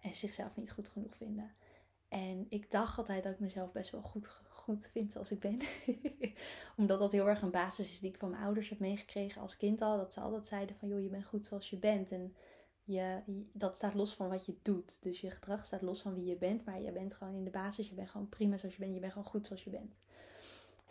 en 0.01 0.13
zichzelf 0.13 0.57
niet 0.57 0.71
goed 0.71 0.87
genoeg 0.87 1.15
vinden. 1.15 1.51
En 2.07 2.45
ik 2.49 2.71
dacht 2.71 2.97
altijd 2.97 3.23
dat 3.23 3.33
ik 3.33 3.39
mezelf 3.39 3.71
best 3.71 3.91
wel 3.91 4.01
goed, 4.01 4.27
goed 4.49 4.87
vind 4.87 5.11
zoals 5.11 5.31
ik 5.31 5.39
ben. 5.39 5.59
Omdat 6.77 6.99
dat 6.99 7.11
heel 7.11 7.27
erg 7.27 7.41
een 7.41 7.51
basis 7.51 7.91
is 7.91 7.99
die 7.99 8.09
ik 8.09 8.17
van 8.17 8.29
mijn 8.29 8.43
ouders 8.43 8.69
heb 8.69 8.79
meegekregen 8.79 9.41
als 9.41 9.57
kind 9.57 9.81
al. 9.81 9.97
Dat 9.97 10.13
ze 10.13 10.19
altijd 10.19 10.47
zeiden 10.47 10.75
van 10.75 10.87
joh, 10.87 11.01
je 11.01 11.09
bent 11.09 11.25
goed 11.25 11.45
zoals 11.45 11.69
je 11.69 11.77
bent. 11.77 12.11
En 12.11 12.35
je, 12.83 13.21
dat 13.53 13.75
staat 13.75 13.93
los 13.93 14.13
van 14.13 14.29
wat 14.29 14.45
je 14.45 14.57
doet. 14.61 15.03
Dus 15.03 15.21
je 15.21 15.29
gedrag 15.29 15.65
staat 15.65 15.81
los 15.81 16.01
van 16.01 16.15
wie 16.15 16.25
je 16.25 16.37
bent. 16.37 16.65
Maar 16.65 16.81
je 16.81 16.91
bent 16.91 17.13
gewoon 17.13 17.35
in 17.35 17.43
de 17.43 17.49
basis, 17.49 17.89
je 17.89 17.95
bent 17.95 18.09
gewoon 18.09 18.29
prima 18.29 18.57
zoals 18.57 18.75
je 18.75 18.81
bent. 18.81 18.93
Je 18.93 18.99
bent 18.99 19.11
gewoon 19.11 19.27
goed 19.27 19.47
zoals 19.47 19.63
je 19.63 19.69
bent. 19.69 19.99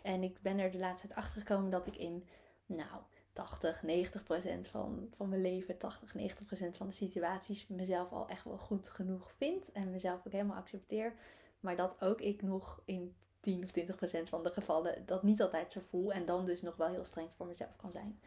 En 0.05 0.23
ik 0.23 0.41
ben 0.41 0.59
er 0.59 0.71
de 0.71 0.77
laatste 0.77 1.07
tijd 1.07 1.19
achter 1.19 1.41
gekomen 1.41 1.69
dat 1.69 1.87
ik 1.87 1.97
in, 1.97 2.27
nou, 2.65 3.01
80, 3.33 3.83
90 3.83 4.23
procent 4.23 4.67
van, 4.67 5.07
van 5.11 5.29
mijn 5.29 5.41
leven, 5.41 5.77
80, 5.77 6.13
90 6.13 6.45
procent 6.45 6.77
van 6.77 6.87
de 6.87 6.93
situaties 6.93 7.67
mezelf 7.67 8.11
al 8.11 8.27
echt 8.27 8.43
wel 8.43 8.57
goed 8.57 8.89
genoeg 8.89 9.31
vind. 9.31 9.71
En 9.71 9.91
mezelf 9.91 10.25
ook 10.25 10.31
helemaal 10.31 10.57
accepteer. 10.57 11.13
Maar 11.59 11.75
dat 11.75 12.01
ook 12.01 12.21
ik 12.21 12.41
nog 12.41 12.81
in 12.85 13.15
10 13.39 13.63
of 13.63 13.71
20 13.71 13.95
procent 13.95 14.29
van 14.29 14.43
de 14.43 14.51
gevallen 14.51 15.05
dat 15.05 15.23
niet 15.23 15.41
altijd 15.41 15.71
zo 15.71 15.81
voel. 15.89 16.13
En 16.13 16.25
dan 16.25 16.45
dus 16.45 16.61
nog 16.61 16.75
wel 16.75 16.87
heel 16.87 17.03
streng 17.03 17.29
voor 17.35 17.45
mezelf 17.45 17.75
kan 17.75 17.91
zijn. 17.91 18.19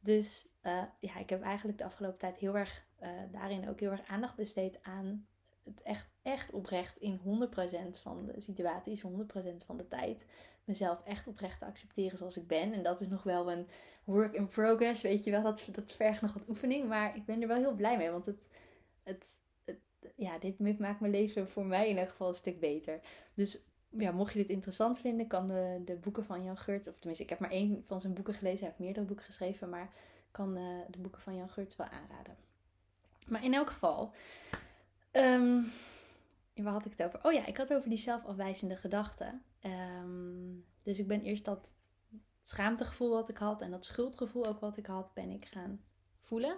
Dus 0.00 0.48
uh, 0.62 0.82
ja, 1.00 1.16
ik 1.18 1.30
heb 1.30 1.42
eigenlijk 1.42 1.78
de 1.78 1.84
afgelopen 1.84 2.18
tijd 2.18 2.36
heel 2.36 2.56
erg 2.56 2.84
uh, 3.02 3.08
daarin 3.32 3.68
ook 3.68 3.80
heel 3.80 3.90
erg 3.90 4.08
aandacht 4.08 4.36
besteed 4.36 4.78
aan 4.82 5.26
het 5.64 5.82
echt, 5.82 6.14
echt 6.22 6.52
oprecht 6.52 6.98
in 6.98 7.20
100% 7.20 8.00
van 8.02 8.26
de 8.26 8.40
situaties, 8.40 9.02
100% 9.02 9.06
van 9.64 9.76
de 9.76 9.88
tijd 9.88 10.26
mezelf 10.66 11.02
echt 11.04 11.26
oprecht 11.26 11.58
te 11.58 11.64
accepteren 11.64 12.18
zoals 12.18 12.36
ik 12.36 12.46
ben. 12.46 12.72
En 12.72 12.82
dat 12.82 13.00
is 13.00 13.08
nog 13.08 13.22
wel 13.22 13.52
een 13.52 13.68
work 14.04 14.34
in 14.34 14.48
progress, 14.48 15.02
weet 15.02 15.24
je 15.24 15.30
wel. 15.30 15.42
Dat, 15.42 15.68
dat 15.72 15.92
vergt 15.92 16.22
nog 16.22 16.32
wat 16.32 16.48
oefening, 16.48 16.88
maar 16.88 17.16
ik 17.16 17.24
ben 17.24 17.42
er 17.42 17.48
wel 17.48 17.56
heel 17.56 17.74
blij 17.74 17.96
mee. 17.96 18.10
Want 18.10 18.26
het, 18.26 18.38
het, 19.02 19.38
ja, 20.14 20.38
dit 20.38 20.78
maakt 20.78 21.00
mijn 21.00 21.12
leven 21.12 21.48
voor 21.48 21.66
mij 21.66 21.88
in 21.88 21.98
elk 21.98 22.08
geval 22.08 22.28
een 22.28 22.34
stuk 22.34 22.60
beter. 22.60 23.00
Dus 23.34 23.60
ja, 23.88 24.10
mocht 24.10 24.32
je 24.32 24.38
dit 24.38 24.50
interessant 24.50 25.00
vinden, 25.00 25.26
kan 25.26 25.48
de, 25.48 25.82
de 25.84 25.96
boeken 25.96 26.24
van 26.24 26.44
Jan 26.44 26.56
Geurts, 26.56 26.88
of 26.88 26.94
tenminste, 26.94 27.22
ik 27.22 27.30
heb 27.30 27.38
maar 27.38 27.50
één 27.50 27.84
van 27.86 28.00
zijn 28.00 28.14
boeken 28.14 28.34
gelezen. 28.34 28.58
Hij 28.58 28.68
heeft 28.68 28.80
meerdere 28.80 29.06
boeken 29.06 29.24
geschreven, 29.24 29.68
maar 29.68 29.90
kan 30.30 30.54
de, 30.54 30.82
eh, 30.86 30.92
de 30.92 30.98
boeken 30.98 31.20
van 31.20 31.36
Jan 31.36 31.48
Geurts 31.48 31.76
wel 31.76 31.86
aanraden. 31.86 32.36
Maar 33.28 33.44
in 33.44 33.54
elk 33.54 33.70
geval, 33.70 34.12
um, 35.12 35.66
waar 36.54 36.72
had 36.72 36.84
ik 36.84 36.90
het 36.90 37.02
over? 37.02 37.20
Oh 37.22 37.32
ja, 37.32 37.46
ik 37.46 37.56
had 37.56 37.68
het 37.68 37.78
over 37.78 37.90
die 37.90 37.98
zelfafwijzende 37.98 38.76
gedachten. 38.76 39.42
Um, 39.66 40.64
dus 40.82 40.98
ik 40.98 41.06
ben 41.06 41.22
eerst 41.22 41.44
dat 41.44 41.74
schaamtegevoel 42.42 43.10
wat 43.10 43.28
ik 43.28 43.36
had 43.36 43.60
en 43.60 43.70
dat 43.70 43.84
schuldgevoel 43.84 44.46
ook 44.46 44.60
wat 44.60 44.76
ik 44.76 44.86
had, 44.86 45.12
ben 45.14 45.30
ik 45.30 45.44
gaan 45.44 45.80
voelen. 46.20 46.56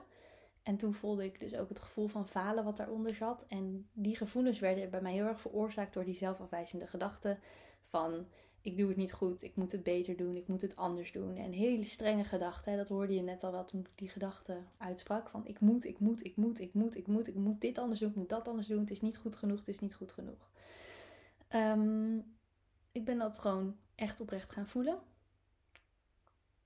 En 0.62 0.77
toen 0.77 0.95
voelde 0.95 1.25
ik 1.25 1.41
dus 1.41 1.55
ook 1.55 1.69
het 1.69 1.81
gevoel 1.81 2.09
van 2.09 2.29
falen 2.29 2.65
wat 2.65 2.77
daaronder 2.77 3.15
zat. 3.15 3.47
En 3.49 3.88
die 3.93 4.17
gevoelens 4.17 4.59
werden 4.59 4.91
bij 4.91 5.00
mij 5.00 5.12
heel 5.12 5.27
erg 5.27 5.41
veroorzaakt 5.41 5.95
door 5.95 6.05
die 6.05 6.17
zelfafwijzende 6.17 6.87
gedachten 6.87 7.38
van 7.85 8.27
ik 8.61 8.77
doe 8.77 8.88
het 8.88 8.97
niet 8.97 9.12
goed, 9.12 9.43
ik 9.43 9.57
moet 9.57 9.73
het 9.73 9.83
beter 9.83 10.17
doen, 10.17 10.37
ik 10.37 10.49
moet 10.49 10.61
het 10.61 10.77
anders 10.77 11.12
doen. 11.12 11.37
En 11.37 11.53
hele 11.53 11.85
strenge 11.85 12.25
gedachten, 12.25 12.77
dat 12.77 12.88
hoorde 12.88 13.15
je 13.15 13.23
net 13.23 13.45
al 13.45 13.53
wel 13.53 13.65
toen 13.65 13.81
ik 13.81 13.91
die 13.95 14.09
gedachten 14.09 14.67
uitsprak. 14.79 15.29
Van 15.29 15.47
ik 15.47 15.61
moet, 15.61 15.85
ik 15.85 15.99
moet, 15.99 16.25
ik 16.25 16.37
moet, 16.37 16.61
ik 16.61 16.75
moet, 16.75 16.97
ik 16.97 17.07
moet, 17.07 17.29
ik 17.29 17.35
moet 17.35 17.61
dit 17.61 17.79
anders 17.79 18.00
doen, 18.00 18.11
ik 18.11 18.17
moet 18.17 18.29
dat 18.29 18.49
anders 18.49 18.67
doen. 18.67 18.81
Het 18.81 18.91
is 18.91 19.00
niet 19.00 19.17
goed 19.17 19.37
genoeg, 19.37 19.59
het 19.59 19.69
is 19.69 19.79
niet 19.79 19.95
goed 19.95 20.12
genoeg. 20.12 20.50
Um, 21.55 22.38
ik 22.92 23.04
ben 23.04 23.18
dat 23.18 23.38
gewoon 23.38 23.76
echt 23.95 24.21
oprecht 24.21 24.50
gaan 24.50 24.68
voelen. 24.68 24.99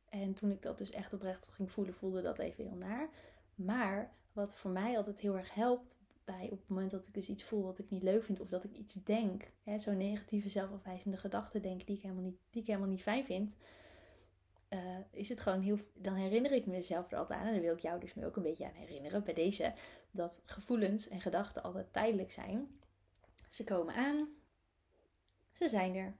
En 0.08 0.34
toen 0.34 0.50
ik 0.50 0.62
dat 0.62 0.78
dus 0.78 0.90
echt 0.90 1.12
oprecht 1.12 1.48
ging 1.48 1.72
voelen, 1.72 1.94
voelde 1.94 2.22
dat 2.22 2.38
even 2.38 2.64
heel 2.64 2.76
naar. 2.76 3.08
Maar 3.54 4.12
wat 4.32 4.54
voor 4.54 4.70
mij 4.70 4.96
altijd 4.96 5.18
heel 5.18 5.36
erg 5.36 5.54
helpt 5.54 5.96
bij 6.24 6.48
op 6.50 6.58
het 6.58 6.68
moment 6.68 6.90
dat 6.90 7.06
ik 7.06 7.14
dus 7.14 7.28
iets 7.28 7.44
voel 7.44 7.62
wat 7.62 7.78
ik 7.78 7.90
niet 7.90 8.02
leuk 8.02 8.24
vind 8.24 8.40
of 8.40 8.48
dat 8.48 8.64
ik 8.64 8.76
iets 8.76 8.94
denk, 8.94 9.50
zo'n 9.76 9.96
negatieve 9.96 10.48
zelfafwijzende 10.48 11.16
gedachte 11.16 11.60
denk 11.60 11.86
die 11.86 11.96
ik 11.96 12.02
helemaal 12.02 12.24
niet, 12.24 12.38
die 12.50 12.60
ik 12.60 12.66
helemaal 12.66 12.88
niet 12.88 13.02
fijn 13.02 13.24
vind, 13.24 13.54
uh, 14.68 14.80
is 15.10 15.28
het 15.28 15.40
gewoon 15.40 15.60
heel. 15.60 15.78
Dan 15.94 16.14
herinner 16.14 16.52
ik 16.52 16.66
mezelf 16.66 17.10
er 17.10 17.18
altijd 17.18 17.40
aan 17.40 17.46
en 17.46 17.52
dan 17.52 17.62
wil 17.62 17.74
ik 17.74 17.80
jou 17.80 18.00
dus 18.00 18.14
nu 18.14 18.24
ook 18.26 18.36
een 18.36 18.42
beetje 18.42 18.64
aan 18.64 18.74
herinneren 18.74 19.24
bij 19.24 19.34
deze, 19.34 19.72
dat 20.10 20.42
gevoelens 20.44 21.08
en 21.08 21.20
gedachten 21.20 21.62
altijd 21.62 21.92
tijdelijk 21.92 22.32
zijn. 22.32 22.80
Ze 23.50 23.64
komen 23.64 23.94
aan, 23.94 24.28
ze 25.52 25.68
zijn 25.68 25.94
er. 25.94 26.16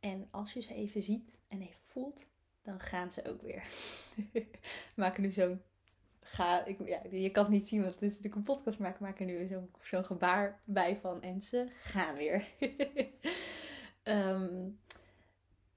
En 0.00 0.28
als 0.30 0.52
je 0.52 0.60
ze 0.60 0.74
even 0.74 1.02
ziet 1.02 1.38
en 1.48 1.60
even 1.60 1.80
voelt, 1.82 2.26
dan 2.62 2.80
gaan 2.80 3.12
ze 3.12 3.28
ook 3.28 3.42
weer. 3.42 3.64
maken 4.96 5.22
nu 5.22 5.32
zo'n. 5.32 5.62
Ga, 6.20 6.64
ik, 6.64 6.86
ja, 6.86 7.00
je 7.10 7.30
kan 7.30 7.44
het 7.44 7.52
niet 7.52 7.68
zien, 7.68 7.80
want 7.80 7.92
het 7.92 8.02
is 8.02 8.08
natuurlijk 8.08 8.34
een 8.34 8.42
podcast, 8.42 8.80
ik 8.80 9.00
maak 9.00 9.20
er 9.20 9.26
nu 9.26 9.46
zo'n 9.46 9.70
zo'n 9.82 10.04
gebaar 10.04 10.60
bij 10.64 10.96
van. 10.96 11.22
En 11.22 11.42
ze 11.42 11.68
gaan 11.70 12.14
weer. 12.14 12.46
Ehm, 14.02 14.68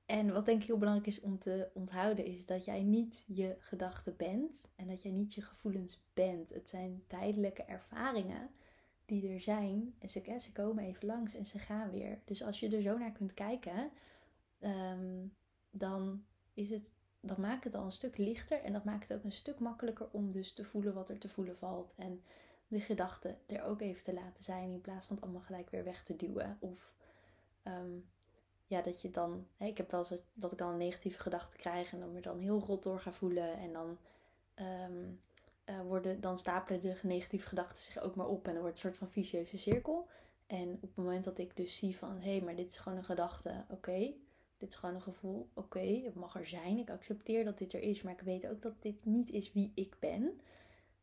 en 0.05 0.33
wat 0.33 0.45
denk 0.45 0.61
ik 0.61 0.67
heel 0.67 0.77
belangrijk 0.77 1.07
is 1.07 1.21
om 1.21 1.39
te 1.39 1.69
onthouden, 1.73 2.25
is 2.25 2.45
dat 2.45 2.65
jij 2.65 2.83
niet 2.83 3.23
je 3.27 3.55
gedachten 3.59 4.15
bent 4.17 4.71
en 4.75 4.87
dat 4.87 5.01
jij 5.01 5.11
niet 5.11 5.33
je 5.33 5.41
gevoelens 5.41 6.05
bent. 6.13 6.49
Het 6.49 6.69
zijn 6.69 7.03
tijdelijke 7.07 7.63
ervaringen 7.63 8.49
die 9.07 9.29
er 9.29 9.41
zijn. 9.41 9.95
En 9.99 10.09
ze, 10.09 10.51
komen 10.53 10.83
even 10.83 11.07
langs 11.07 11.35
en 11.35 11.45
ze 11.45 11.59
gaan 11.59 11.89
weer. 11.89 12.19
Dus 12.25 12.43
als 12.43 12.59
je 12.59 12.75
er 12.75 12.81
zo 12.81 12.97
naar 12.97 13.11
kunt 13.11 13.33
kijken, 13.33 13.91
ehm, 14.59 15.25
dan, 15.71 16.23
is 16.53 16.69
het, 16.69 16.95
dan 17.19 17.41
maakt 17.41 17.63
het 17.63 17.75
al 17.75 17.85
een 17.85 17.91
stuk 17.91 18.17
lichter. 18.17 18.61
En 18.61 18.73
dat 18.73 18.83
maakt 18.83 19.09
het 19.09 19.17
ook 19.17 19.23
een 19.23 19.31
stuk 19.31 19.59
makkelijker 19.59 20.07
om 20.11 20.31
dus 20.31 20.53
te 20.53 20.63
voelen 20.63 20.93
wat 20.93 21.09
er 21.09 21.17
te 21.17 21.29
voelen 21.29 21.57
valt. 21.57 21.93
En 21.97 22.23
de 22.67 22.79
gedachten 22.79 23.37
er 23.45 23.63
ook 23.63 23.81
even 23.81 24.03
te 24.03 24.13
laten 24.13 24.43
zijn. 24.43 24.71
In 24.71 24.81
plaats 24.81 25.05
van 25.05 25.15
het 25.15 25.23
allemaal 25.23 25.43
gelijk 25.43 25.69
weer 25.69 25.83
weg 25.83 26.03
te 26.03 26.15
duwen. 26.15 26.57
Of 26.59 26.93
ehm, 27.63 27.99
ja, 28.65 28.81
dat 28.81 29.01
je 29.01 29.09
dan. 29.09 29.47
Ik 29.57 29.77
heb 29.77 29.91
wel 29.91 29.99
eens 29.99 30.21
dat 30.33 30.51
ik 30.51 30.57
dan 30.57 30.71
een 30.71 30.77
negatieve 30.77 31.19
gedachte 31.19 31.57
krijg. 31.57 31.91
En 31.91 31.99
dan 31.99 32.11
me 32.11 32.21
dan 32.21 32.39
heel 32.39 32.59
rot 32.59 32.83
door 32.83 32.99
ga 32.99 33.13
voelen. 33.13 33.57
En 33.57 33.73
dan. 33.73 33.97
Um, 34.55 35.21
uh, 35.69 35.81
worden, 35.81 36.21
dan 36.21 36.39
stapelen 36.39 36.81
de 36.81 36.95
negatieve 37.03 37.47
gedachten 37.47 37.83
zich 37.83 37.99
ook 37.99 38.15
maar 38.15 38.27
op 38.27 38.47
en 38.47 38.53
dan 38.53 38.61
wordt 38.61 38.77
een 38.77 38.83
soort 38.83 38.97
van 38.97 39.09
vicieuze 39.09 39.57
cirkel. 39.57 40.07
En 40.47 40.73
op 40.73 40.81
het 40.81 40.95
moment 40.95 41.23
dat 41.23 41.37
ik 41.37 41.55
dus 41.55 41.75
zie 41.75 41.97
van, 41.97 42.19
hé, 42.19 42.31
hey, 42.31 42.41
maar 42.41 42.55
dit 42.55 42.69
is 42.69 42.77
gewoon 42.77 42.97
een 42.97 43.03
gedachte, 43.03 43.65
oké. 43.69 44.13
Dit 44.57 44.69
is 44.69 44.75
gewoon 44.75 44.95
een 44.95 45.01
gevoel, 45.01 45.49
oké, 45.53 46.01
het 46.03 46.15
mag 46.15 46.35
er 46.35 46.47
zijn. 46.47 46.77
Ik 46.77 46.89
accepteer 46.89 47.43
dat 47.43 47.57
dit 47.57 47.73
er 47.73 47.81
is, 47.81 48.01
maar 48.01 48.13
ik 48.13 48.21
weet 48.21 48.47
ook 48.47 48.61
dat 48.61 48.81
dit 48.81 49.05
niet 49.05 49.29
is 49.29 49.53
wie 49.53 49.71
ik 49.75 49.95
ben. 49.99 50.39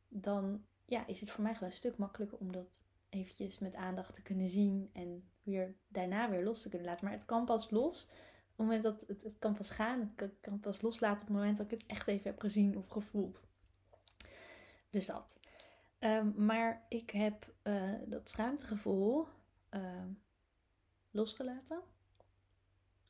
Dan 0.08 0.64
ja, 0.84 1.06
is 1.06 1.20
het 1.20 1.30
voor 1.30 1.42
mij 1.42 1.54
gewoon 1.54 1.68
een 1.68 1.76
stuk 1.76 1.96
makkelijker 1.96 2.38
om 2.38 2.52
dat 2.52 2.84
eventjes 3.08 3.58
met 3.58 3.74
aandacht 3.74 4.14
te 4.14 4.22
kunnen 4.22 4.48
zien 4.48 4.90
en 4.92 5.28
weer 5.42 5.74
daarna 5.88 6.30
weer 6.30 6.44
los 6.44 6.62
te 6.62 6.68
kunnen 6.68 6.88
laten. 6.88 7.04
Maar 7.04 7.14
het 7.14 7.24
kan 7.24 7.44
pas 7.44 7.70
los 7.70 8.02
op 8.02 8.60
het 8.60 8.66
moment 8.66 8.82
dat 8.82 9.04
het 9.22 9.38
kan 9.38 9.54
pas 9.54 9.70
gaan, 9.70 10.12
het 10.16 10.32
kan 10.40 10.60
pas 10.60 10.82
loslaten 10.82 11.20
op 11.20 11.26
het 11.26 11.36
moment 11.36 11.56
dat 11.56 11.72
ik 11.72 11.80
het 11.80 11.90
echt 11.90 12.08
even 12.08 12.30
heb 12.30 12.40
gezien 12.40 12.76
of 12.76 12.88
gevoeld. 12.88 13.46
Dus 14.94 15.06
dat. 15.06 15.38
Ehm, 15.98 16.44
maar 16.44 16.84
ik 16.88 17.10
heb 17.10 17.54
uh, 17.62 17.92
dat 18.06 18.28
schaamtegevoel 18.28 19.26
uh, 19.70 20.04
losgelaten. 21.10 21.80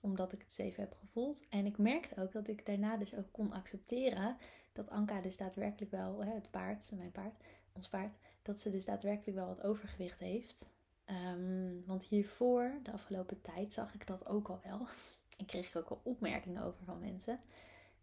Omdat 0.01 0.33
ik 0.33 0.41
het 0.41 0.49
eens 0.49 0.59
even 0.59 0.83
heb 0.83 0.97
gevoeld. 1.01 1.49
En 1.49 1.67
ik 1.67 1.79
merkte 1.79 2.21
ook 2.21 2.33
dat 2.33 2.49
ik 2.49 2.67
daarna 2.67 2.97
dus 2.97 3.15
ook 3.15 3.33
kon 3.33 3.53
accepteren 3.53 4.37
dat 4.73 4.91
Anka 4.91 5.21
dus 5.21 5.37
daadwerkelijk 5.37 5.91
wel, 5.91 6.25
het 6.25 6.51
paard, 6.51 6.93
mijn 6.95 7.13
paard, 7.13 7.35
ons 7.73 7.89
paard, 7.89 8.17
dat 8.43 8.61
ze 8.61 8.71
dus 8.71 8.85
daadwerkelijk 8.85 9.37
wel 9.37 9.47
wat 9.47 9.63
overgewicht 9.63 10.19
heeft. 10.19 10.69
Um, 11.07 11.85
want 11.87 12.05
hiervoor, 12.05 12.79
de 12.83 12.93
afgelopen 12.93 13.41
tijd, 13.41 13.73
zag 13.73 13.95
ik 13.95 14.07
dat 14.07 14.27
ook 14.27 14.49
al 14.49 14.61
wel. 14.65 14.87
En 15.37 15.47
kreeg 15.47 15.69
ik 15.69 15.77
ook 15.77 15.89
al 15.89 16.01
opmerkingen 16.03 16.63
over 16.63 16.85
van 16.85 17.01
mensen. 17.01 17.41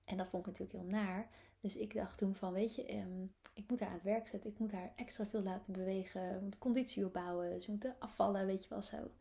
En 0.04 0.18
dat 0.18 0.28
vond 0.28 0.48
ik 0.48 0.52
natuurlijk 0.52 0.80
heel 0.80 1.00
naar. 1.00 1.30
Dus 1.62 1.78
ik 1.78 1.94
dacht 1.94 2.18
toen 2.18 2.36
van, 2.36 2.54
weet 2.54 2.76
je, 2.76 2.94
um, 2.94 3.34
ik 3.54 3.70
moet 3.70 3.80
haar 3.80 3.90
aan 3.90 3.96
het 3.96 4.04
werk 4.04 4.28
zetten. 4.28 4.50
Ik 4.50 4.60
moet 4.60 4.72
haar 4.72 4.94
extra 4.96 5.26
veel 5.26 5.44
laten 5.44 5.74
bewegen. 5.74 6.44
Moet 6.44 6.58
conditie 6.58 7.06
opbouwen. 7.06 7.62
Ze 7.62 7.72
moeten 7.72 7.96
afvallen, 8.00 8.46
weet 8.46 8.64
je 8.64 8.70
wel 8.70 8.82
zo. 8.82 9.12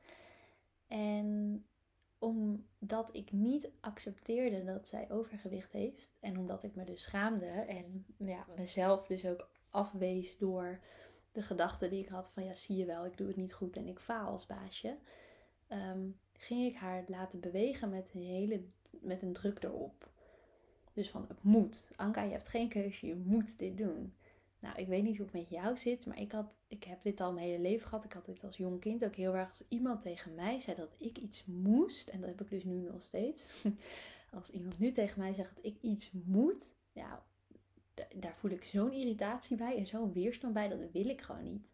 En 0.86 1.64
omdat 2.18 3.10
ik 3.12 3.32
niet 3.32 3.70
accepteerde 3.80 4.64
dat 4.64 4.88
zij 4.88 5.10
overgewicht 5.10 5.72
heeft. 5.72 6.10
En 6.20 6.38
omdat 6.38 6.62
ik 6.62 6.74
me 6.74 6.84
dus 6.84 7.02
schaamde. 7.02 7.46
En 7.46 8.04
ja, 8.16 8.46
mezelf 8.56 9.06
dus 9.06 9.26
ook 9.26 9.48
afwees 9.70 10.38
door 10.38 10.80
de 11.32 11.42
gedachte 11.42 11.88
die 11.88 12.02
ik 12.02 12.08
had 12.08 12.30
van 12.30 12.44
ja, 12.44 12.54
zie 12.54 12.76
je 12.76 12.84
wel, 12.84 13.06
ik 13.06 13.16
doe 13.16 13.26
het 13.26 13.36
niet 13.36 13.52
goed 13.52 13.76
en 13.76 13.86
ik 13.86 13.98
faal 13.98 14.30
als 14.30 14.46
baasje. 14.46 14.98
Um, 15.68 16.18
ging 16.32 16.66
ik 16.66 16.76
haar 16.76 17.04
laten 17.06 17.40
bewegen 17.40 17.90
met 17.90 18.10
een 18.14 18.22
hele 18.22 18.64
met 18.90 19.22
een 19.22 19.32
druk 19.32 19.62
erop. 19.62 20.10
Dus 20.92 21.10
van 21.10 21.24
het 21.28 21.42
moet. 21.42 21.90
Anka, 21.96 22.22
je 22.22 22.32
hebt 22.32 22.48
geen 22.48 22.68
keuze, 22.68 23.06
je 23.06 23.16
moet 23.16 23.58
dit 23.58 23.76
doen. 23.76 24.12
Nou, 24.58 24.76
ik 24.76 24.86
weet 24.86 25.02
niet 25.02 25.16
hoe 25.16 25.26
het 25.26 25.34
met 25.34 25.50
jou 25.50 25.76
zit, 25.76 26.06
maar 26.06 26.20
ik, 26.20 26.32
had, 26.32 26.52
ik 26.68 26.84
heb 26.84 27.02
dit 27.02 27.20
al 27.20 27.32
mijn 27.32 27.46
hele 27.46 27.62
leven 27.62 27.88
gehad. 27.88 28.04
Ik 28.04 28.12
had 28.12 28.26
dit 28.26 28.44
als 28.44 28.56
jong 28.56 28.80
kind 28.80 29.04
ook 29.04 29.14
heel 29.14 29.36
erg. 29.36 29.48
Als 29.48 29.64
iemand 29.68 30.00
tegen 30.00 30.34
mij 30.34 30.60
zei 30.60 30.76
dat 30.76 30.94
ik 30.98 31.18
iets 31.18 31.44
moest, 31.44 32.08
en 32.08 32.20
dat 32.20 32.28
heb 32.28 32.40
ik 32.40 32.50
dus 32.50 32.64
nu 32.64 32.80
nog 32.80 33.02
steeds. 33.02 33.48
Als 34.32 34.50
iemand 34.50 34.78
nu 34.78 34.92
tegen 34.92 35.20
mij 35.20 35.34
zegt 35.34 35.56
dat 35.56 35.64
ik 35.64 35.76
iets 35.80 36.10
moet, 36.24 36.72
ja, 36.92 37.22
daar 38.14 38.36
voel 38.36 38.50
ik 38.50 38.64
zo'n 38.64 38.92
irritatie 38.92 39.56
bij 39.56 39.76
en 39.76 39.86
zo'n 39.86 40.12
weerstand 40.12 40.54
bij. 40.54 40.68
Dat 40.68 40.78
wil 40.92 41.08
ik 41.08 41.20
gewoon 41.20 41.44
niet. 41.44 41.66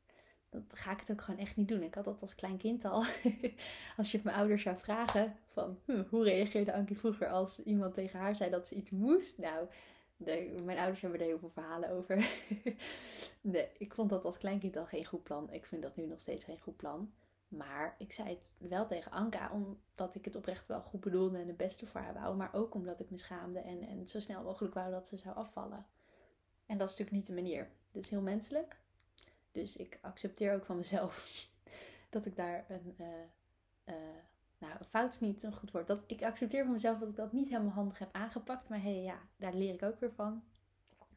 Dat 0.51 0.63
ga 0.69 0.93
ik 0.93 1.01
het 1.01 1.11
ook 1.11 1.21
gewoon 1.21 1.41
echt 1.41 1.57
niet 1.57 1.69
doen. 1.69 1.83
Ik 1.83 1.95
had 1.95 2.05
dat 2.05 2.21
als 2.21 2.35
klein 2.35 2.57
kind 2.57 2.85
al. 2.85 3.05
als 3.97 4.13
je 4.13 4.21
mijn 4.25 4.37
ouders 4.37 4.63
zou 4.63 4.77
vragen 4.77 5.37
van 5.47 5.79
hm, 5.85 6.03
hoe 6.09 6.25
reageerde 6.25 6.73
Ankie 6.73 6.99
vroeger 6.99 7.29
als 7.29 7.63
iemand 7.63 7.95
tegen 7.95 8.19
haar 8.19 8.37
zei 8.37 8.51
dat 8.51 8.69
ze 8.69 8.75
iets 8.75 8.91
moest. 8.91 9.39
Nou, 9.39 9.69
de, 10.17 10.61
mijn 10.65 10.79
ouders 10.79 11.01
hebben 11.01 11.21
er 11.21 11.27
heel 11.27 11.39
veel 11.39 11.49
verhalen 11.49 11.91
over. 11.91 12.17
nee, 13.41 13.69
ik 13.79 13.95
vond 13.95 14.11
dat 14.11 14.25
als 14.25 14.39
kleinkind 14.39 14.77
al 14.77 14.87
geen 14.87 15.05
goed 15.05 15.23
plan. 15.23 15.53
Ik 15.53 15.67
vind 15.67 15.83
dat 15.83 15.97
nu 15.97 16.07
nog 16.07 16.21
steeds 16.21 16.45
geen 16.45 16.61
goed 16.61 16.77
plan. 16.77 17.13
Maar 17.49 17.95
ik 17.99 18.13
zei 18.13 18.29
het 18.29 18.53
wel 18.59 18.87
tegen 18.87 19.13
Anka 19.13 19.51
omdat 19.53 20.15
ik 20.15 20.25
het 20.25 20.37
oprecht 20.37 20.67
wel 20.67 20.81
goed 20.81 21.01
bedoelde 21.01 21.39
en 21.39 21.47
het 21.47 21.57
beste 21.57 21.87
voor 21.87 22.01
haar 22.01 22.15
wou. 22.15 22.37
Maar 22.37 22.55
ook 22.55 22.75
omdat 22.75 23.01
ik 23.01 23.11
me 23.11 23.17
schaamde 23.17 23.59
en, 23.59 23.83
en 23.83 24.09
zo 24.09 24.21
snel 24.21 24.43
mogelijk 24.43 24.75
wou 24.75 24.91
dat 24.91 25.07
ze 25.07 25.17
zou 25.17 25.37
afvallen. 25.37 25.87
En 26.67 26.79
dat 26.79 26.91
is 26.91 26.97
natuurlijk 26.99 27.11
niet 27.11 27.27
de 27.27 27.43
manier. 27.43 27.71
Dit 27.93 28.05
is 28.05 28.11
heel 28.11 28.21
menselijk. 28.21 28.81
Dus 29.57 29.77
ik 29.77 29.99
accepteer 30.03 30.55
ook 30.55 30.65
van 30.65 30.77
mezelf 30.77 31.47
dat 32.11 32.27
ik 32.27 32.37
daar 32.37 32.65
een. 32.69 32.95
Uh, 33.01 33.07
uh, 33.85 33.95
nou, 34.59 34.73
een 34.79 34.87
fout 34.87 35.13
is 35.13 35.21
niet 35.21 35.43
een 35.43 35.53
goed 35.53 35.71
woord. 35.71 35.87
Dat, 35.87 36.03
ik 36.07 36.23
accepteer 36.23 36.63
van 36.63 36.73
mezelf 36.73 36.99
dat 36.99 37.09
ik 37.09 37.17
dat 37.17 37.33
niet 37.33 37.49
helemaal 37.49 37.73
handig 37.73 37.99
heb 37.99 38.09
aangepakt. 38.13 38.69
Maar 38.69 38.83
hé, 38.83 38.93
hey, 38.93 39.03
ja, 39.03 39.21
daar 39.37 39.55
leer 39.55 39.75
ik 39.75 39.83
ook 39.83 40.01
weer 40.01 40.13
van. 40.13 40.45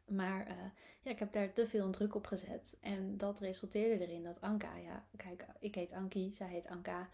Maar 0.06 0.48
uh, 0.48 0.56
ja, 1.02 1.12
ik 1.12 1.20
heb 1.20 1.34
daar 1.34 1.54
te 1.54 1.68
veel 1.68 1.90
druk 1.90 2.16
op 2.16 2.26
gezet. 2.26 2.78
En 2.82 3.18
dat 3.18 3.40
resulteerde 3.40 4.08
erin 4.08 4.24
dat 4.24 4.42
Anka, 4.42 4.76
ja, 4.76 5.06
kijk, 5.16 5.46
ik 5.60 5.76
heet 5.76 5.92
Ankie, 5.92 6.34
zij 6.34 6.48
heet 6.48 6.68
Anka 6.68 7.10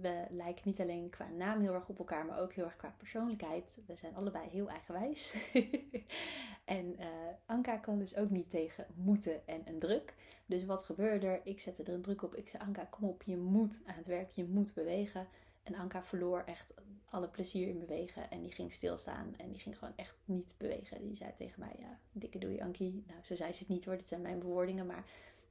we 0.00 0.24
lijken 0.30 0.62
niet 0.64 0.80
alleen 0.80 1.10
qua 1.10 1.28
naam 1.28 1.60
heel 1.60 1.74
erg 1.74 1.88
op 1.88 1.98
elkaar, 1.98 2.26
maar 2.26 2.40
ook 2.40 2.52
heel 2.52 2.64
erg 2.64 2.76
qua 2.76 2.94
persoonlijkheid. 2.98 3.80
We 3.86 3.96
zijn 3.96 4.14
allebei 4.14 4.48
heel 4.48 4.68
eigenwijs. 4.68 5.34
en 6.64 6.96
uh, 7.00 7.06
Anka 7.46 7.76
kan 7.76 7.98
dus 7.98 8.16
ook 8.16 8.30
niet 8.30 8.50
tegen 8.50 8.86
moeten 8.94 9.46
en 9.46 9.62
een 9.64 9.78
druk. 9.78 10.14
Dus 10.46 10.64
wat 10.64 10.82
gebeurde 10.82 11.26
er? 11.26 11.40
Ik 11.44 11.60
zette 11.60 11.82
er 11.82 11.92
een 11.92 12.02
druk 12.02 12.22
op. 12.22 12.34
Ik 12.34 12.48
zei: 12.48 12.62
Anka, 12.62 12.84
kom 12.84 13.08
op, 13.08 13.22
je 13.22 13.36
moet 13.36 13.80
aan 13.86 13.96
het 13.96 14.06
werk, 14.06 14.30
je 14.30 14.44
moet 14.44 14.74
bewegen. 14.74 15.26
En 15.62 15.74
Anka 15.74 16.02
verloor 16.02 16.42
echt 16.46 16.74
alle 17.08 17.28
plezier 17.28 17.68
in 17.68 17.78
bewegen. 17.78 18.30
En 18.30 18.42
die 18.42 18.52
ging 18.52 18.72
stilstaan 18.72 19.34
en 19.36 19.50
die 19.50 19.60
ging 19.60 19.78
gewoon 19.78 19.96
echt 19.96 20.16
niet 20.24 20.54
bewegen. 20.58 21.02
Die 21.02 21.16
zei 21.16 21.32
tegen 21.36 21.60
mij: 21.60 21.76
Ja, 21.78 21.98
dikke 22.12 22.38
doei, 22.38 22.60
Ankie. 22.60 23.04
Nou, 23.06 23.22
zo 23.22 23.34
zei 23.34 23.52
ze 23.52 23.58
het 23.58 23.68
niet 23.68 23.84
hoor, 23.84 23.96
dit 23.96 24.08
zijn 24.08 24.22
mijn 24.22 24.38
bewoordingen. 24.38 24.86
Maar 24.86 25.04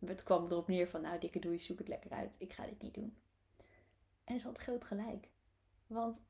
het 0.06 0.24
kwam 0.24 0.46
erop 0.46 0.68
neer 0.68 0.88
van: 0.88 1.02
Nou, 1.02 1.20
dikke 1.20 1.40
doei, 1.40 1.60
zoek 1.60 1.78
het 1.78 1.88
lekker 1.88 2.12
uit. 2.12 2.36
Ik 2.38 2.54
ga 2.54 2.66
dit 2.66 2.82
niet 2.82 2.94
doen. 2.94 3.16
En 4.32 4.40
ze 4.40 4.48
had 4.48 4.58
groot 4.58 4.84
gelijk. 4.84 5.28
Want 5.88 6.22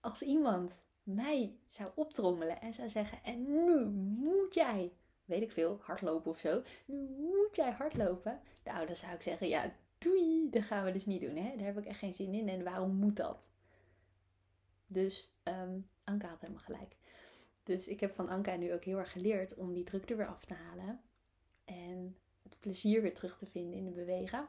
als 0.00 0.22
iemand 0.22 0.78
mij 1.02 1.56
zou 1.66 1.90
optrommelen 1.94 2.60
en 2.60 2.74
zou 2.74 2.88
zeggen: 2.88 3.22
En 3.22 3.64
nu 3.64 3.84
moet 3.86 4.54
jij, 4.54 4.92
weet 5.24 5.42
ik 5.42 5.52
veel, 5.52 5.78
hardlopen 5.80 6.30
of 6.30 6.38
zo. 6.38 6.62
Nu 6.84 7.08
moet 7.18 7.56
jij 7.56 7.70
hardlopen. 7.70 8.40
Nou, 8.64 8.86
dan 8.86 8.96
zou 8.96 9.14
ik 9.14 9.22
zeggen: 9.22 9.48
Ja, 9.48 9.72
doei, 9.98 10.50
dat 10.50 10.62
gaan 10.62 10.84
we 10.84 10.92
dus 10.92 11.06
niet 11.06 11.20
doen. 11.20 11.36
Hè? 11.36 11.56
Daar 11.56 11.66
heb 11.66 11.78
ik 11.78 11.84
echt 11.84 11.98
geen 11.98 12.14
zin 12.14 12.34
in. 12.34 12.48
En 12.48 12.64
waarom 12.64 12.94
moet 12.94 13.16
dat? 13.16 13.48
Dus 14.86 15.32
um, 15.44 15.88
Anka 16.04 16.28
had 16.28 16.40
helemaal 16.40 16.62
gelijk. 16.62 16.96
Dus 17.62 17.88
ik 17.88 18.00
heb 18.00 18.14
van 18.14 18.28
Anka 18.28 18.56
nu 18.56 18.72
ook 18.72 18.84
heel 18.84 18.98
erg 18.98 19.12
geleerd 19.12 19.56
om 19.56 19.72
die 19.72 19.84
druk 19.84 20.10
er 20.10 20.16
weer 20.16 20.28
af 20.28 20.44
te 20.44 20.54
halen. 20.54 21.00
En 21.64 22.16
het 22.42 22.60
plezier 22.60 23.02
weer 23.02 23.14
terug 23.14 23.38
te 23.38 23.46
vinden 23.46 23.78
in 23.78 23.84
de 23.84 23.90
bewegen. 23.90 24.48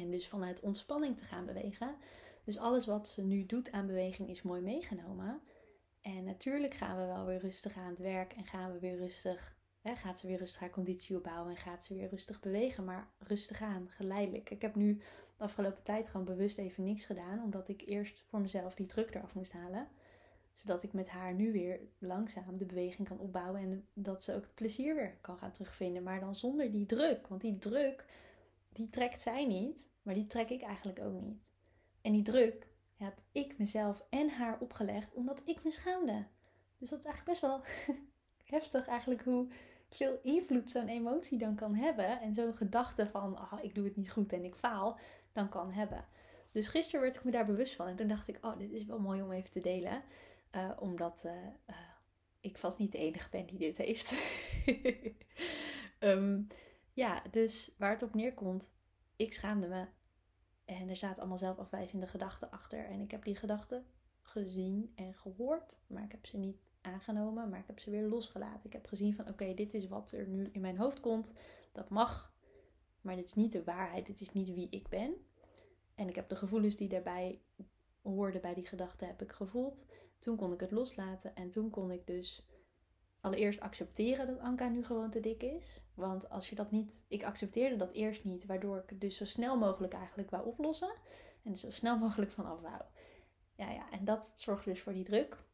En 0.00 0.10
dus 0.10 0.28
vanuit 0.28 0.60
ontspanning 0.60 1.16
te 1.16 1.24
gaan 1.24 1.46
bewegen. 1.46 1.96
Dus 2.44 2.58
alles 2.58 2.86
wat 2.86 3.08
ze 3.08 3.22
nu 3.22 3.46
doet 3.46 3.72
aan 3.72 3.86
beweging 3.86 4.28
is 4.28 4.42
mooi 4.42 4.60
meegenomen. 4.60 5.40
En 6.00 6.24
natuurlijk 6.24 6.74
gaan 6.74 6.96
we 6.96 7.06
wel 7.06 7.26
weer 7.26 7.38
rustig 7.38 7.76
aan 7.76 7.90
het 7.90 7.98
werk 7.98 8.32
en 8.32 8.44
gaan 8.46 8.72
we 8.72 8.78
weer 8.78 8.96
rustig, 8.96 9.56
hè, 9.80 9.96
gaat 9.96 10.18
ze 10.18 10.26
weer 10.26 10.38
rustig 10.38 10.60
haar 10.60 10.70
conditie 10.70 11.16
opbouwen 11.16 11.50
en 11.50 11.56
gaat 11.56 11.84
ze 11.84 11.94
weer 11.94 12.08
rustig 12.08 12.40
bewegen, 12.40 12.84
maar 12.84 13.08
rustig 13.18 13.62
aan, 13.62 13.86
geleidelijk. 13.88 14.50
Ik 14.50 14.62
heb 14.62 14.74
nu 14.74 14.96
de 15.36 15.44
afgelopen 15.44 15.82
tijd 15.82 16.08
gewoon 16.08 16.26
bewust 16.26 16.58
even 16.58 16.84
niks 16.84 17.04
gedaan, 17.04 17.42
omdat 17.42 17.68
ik 17.68 17.82
eerst 17.86 18.24
voor 18.28 18.40
mezelf 18.40 18.74
die 18.74 18.86
druk 18.86 19.14
eraf 19.14 19.34
moest 19.34 19.52
halen. 19.52 19.88
Zodat 20.52 20.82
ik 20.82 20.92
met 20.92 21.08
haar 21.08 21.34
nu 21.34 21.52
weer 21.52 21.80
langzaam 21.98 22.58
de 22.58 22.64
beweging 22.64 23.08
kan 23.08 23.18
opbouwen 23.18 23.60
en 23.60 23.86
dat 23.92 24.22
ze 24.22 24.34
ook 24.34 24.42
het 24.42 24.54
plezier 24.54 24.94
weer 24.94 25.16
kan 25.20 25.38
gaan 25.38 25.52
terugvinden, 25.52 26.02
maar 26.02 26.20
dan 26.20 26.34
zonder 26.34 26.70
die 26.70 26.86
druk. 26.86 27.26
Want 27.26 27.40
die 27.40 27.58
druk, 27.58 28.04
die 28.72 28.90
trekt 28.90 29.22
zij 29.22 29.46
niet, 29.46 29.88
maar 30.02 30.14
die 30.14 30.26
trek 30.26 30.50
ik 30.50 30.62
eigenlijk 30.62 31.00
ook 31.00 31.20
niet. 31.20 31.50
En 32.00 32.12
die 32.12 32.22
druk 32.22 32.66
heb 32.96 33.20
ik 33.32 33.58
mezelf 33.58 34.04
en 34.10 34.30
haar 34.30 34.58
opgelegd 34.60 35.14
omdat 35.14 35.42
ik 35.44 35.64
me 35.64 35.70
schaamde. 35.70 36.26
Dus 36.78 36.88
dat 36.88 36.98
is 36.98 37.04
eigenlijk 37.04 37.40
best 37.40 37.52
wel 37.52 37.64
heftig 38.56 38.86
eigenlijk 38.86 39.24
hoe 39.24 39.48
veel 39.88 40.18
invloed 40.22 40.70
zo'n 40.70 40.88
emotie 40.88 41.38
dan 41.38 41.54
kan 41.54 41.74
hebben. 41.74 42.20
En 42.20 42.34
zo'n 42.34 42.54
gedachte 42.54 43.08
van, 43.08 43.38
oh, 43.38 43.58
ik 43.62 43.74
doe 43.74 43.84
het 43.84 43.96
niet 43.96 44.10
goed 44.10 44.32
en 44.32 44.44
ik 44.44 44.54
faal, 44.54 44.98
dan 45.32 45.48
kan 45.48 45.72
hebben. 45.72 46.04
Dus 46.50 46.68
gisteren 46.68 47.00
werd 47.00 47.16
ik 47.16 47.24
me 47.24 47.30
daar 47.30 47.46
bewust 47.46 47.74
van. 47.74 47.86
En 47.86 47.96
toen 47.96 48.08
dacht 48.08 48.28
ik, 48.28 48.38
oh, 48.40 48.58
dit 48.58 48.72
is 48.72 48.84
wel 48.84 48.98
mooi 48.98 49.22
om 49.22 49.32
even 49.32 49.50
te 49.50 49.60
delen. 49.60 50.02
Uh, 50.56 50.70
omdat 50.78 51.22
uh, 51.26 51.32
uh, 51.70 51.76
ik 52.40 52.58
vast 52.58 52.78
niet 52.78 52.92
de 52.92 52.98
enige 52.98 53.28
ben 53.30 53.46
die 53.46 53.58
dit 53.58 53.76
heeft. 53.76 54.12
um, 55.98 56.46
ja, 56.92 57.22
dus 57.30 57.74
waar 57.78 57.90
het 57.90 58.02
op 58.02 58.14
neerkomt, 58.14 58.74
ik 59.16 59.32
schaamde 59.32 59.66
me. 59.68 59.86
En 60.64 60.88
er 60.88 60.96
zaten 60.96 61.18
allemaal 61.18 61.38
zelfafwijzende 61.38 62.06
gedachten 62.06 62.50
achter. 62.50 62.84
En 62.84 63.00
ik 63.00 63.10
heb 63.10 63.24
die 63.24 63.36
gedachten 63.36 63.86
gezien 64.22 64.92
en 64.94 65.14
gehoord, 65.14 65.80
maar 65.86 66.04
ik 66.04 66.12
heb 66.12 66.26
ze 66.26 66.36
niet 66.36 66.60
aangenomen, 66.80 67.48
maar 67.48 67.58
ik 67.58 67.66
heb 67.66 67.78
ze 67.78 67.90
weer 67.90 68.08
losgelaten. 68.08 68.66
Ik 68.66 68.72
heb 68.72 68.86
gezien 68.86 69.14
van 69.14 69.28
oké, 69.28 69.54
dit 69.54 69.74
is 69.74 69.88
wat 69.88 70.12
er 70.12 70.28
nu 70.28 70.48
in 70.52 70.60
mijn 70.60 70.78
hoofd 70.78 71.00
komt. 71.00 71.32
Dat 71.72 71.88
mag, 71.88 72.34
maar 73.00 73.16
dit 73.16 73.26
is 73.26 73.34
niet 73.34 73.52
de 73.52 73.64
waarheid. 73.64 74.06
Dit 74.06 74.20
is 74.20 74.32
niet 74.32 74.54
wie 74.54 74.68
ik 74.70 74.88
ben. 74.88 75.14
En 75.94 76.08
ik 76.08 76.14
heb 76.14 76.28
de 76.28 76.36
gevoelens 76.36 76.76
die 76.76 76.88
daarbij 76.88 77.40
hoorden 78.02 78.40
bij 78.40 78.54
die 78.54 78.66
gedachten 78.66 79.06
heb 79.06 79.22
ik 79.22 79.32
gevoeld. 79.32 79.84
Toen 80.18 80.36
kon 80.36 80.52
ik 80.52 80.60
het 80.60 80.70
loslaten 80.70 81.34
en 81.34 81.50
toen 81.50 81.70
kon 81.70 81.90
ik 81.90 82.06
dus 82.06 82.46
allereerst 83.22 83.60
accepteren 83.60 84.26
dat 84.26 84.38
Anka 84.38 84.68
nu 84.68 84.84
gewoon 84.84 85.10
te 85.10 85.20
dik 85.20 85.42
is. 85.42 85.82
Want 85.94 86.30
als 86.30 86.48
je 86.48 86.54
dat 86.54 86.70
niet. 86.70 87.02
Ik 87.08 87.24
accepteerde 87.24 87.76
dat 87.76 87.92
eerst 87.92 88.24
niet, 88.24 88.46
waardoor 88.46 88.78
ik 88.78 88.90
het 88.90 89.00
dus 89.00 89.16
zo 89.16 89.24
snel 89.24 89.58
mogelijk 89.58 89.92
eigenlijk 89.92 90.30
wou 90.30 90.46
oplossen. 90.46 90.94
En 91.44 91.56
zo 91.56 91.70
snel 91.70 91.98
mogelijk 91.98 92.30
vanaf 92.30 92.60
wou. 92.60 92.82
Ja, 93.56 93.70
ja, 93.70 93.90
en 93.90 94.04
dat 94.04 94.32
zorgt 94.34 94.64
dus 94.64 94.80
voor 94.80 94.92
die 94.92 95.04
druk. 95.04 95.44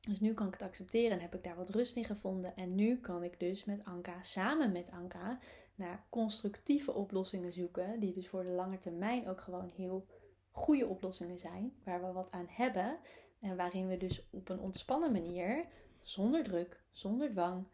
Dus 0.00 0.20
nu 0.20 0.34
kan 0.34 0.46
ik 0.46 0.52
het 0.52 0.62
accepteren 0.62 1.10
en 1.10 1.20
heb 1.20 1.34
ik 1.34 1.44
daar 1.44 1.56
wat 1.56 1.68
rust 1.68 1.96
in 1.96 2.04
gevonden. 2.04 2.56
En 2.56 2.74
nu 2.74 3.00
kan 3.00 3.22
ik 3.22 3.40
dus 3.40 3.64
met 3.64 3.84
Anka, 3.84 4.22
samen 4.22 4.72
met 4.72 4.90
Anka, 4.90 5.38
naar 5.74 6.06
constructieve 6.10 6.92
oplossingen 6.92 7.52
zoeken. 7.52 8.00
Die 8.00 8.12
dus 8.12 8.28
voor 8.28 8.42
de 8.42 8.50
lange 8.50 8.78
termijn 8.78 9.28
ook 9.28 9.40
gewoon 9.40 9.70
heel 9.76 10.06
goede 10.50 10.86
oplossingen 10.86 11.38
zijn. 11.38 11.74
Waar 11.84 12.06
we 12.06 12.12
wat 12.12 12.30
aan 12.30 12.46
hebben. 12.48 12.98
En 13.40 13.56
waarin 13.56 13.88
we 13.88 13.96
dus 13.96 14.28
op 14.30 14.48
een 14.48 14.60
ontspannen 14.60 15.12
manier, 15.12 15.66
zonder 16.04 16.44
druk, 16.44 16.82
zonder 16.90 17.30
dwang, 17.30 17.64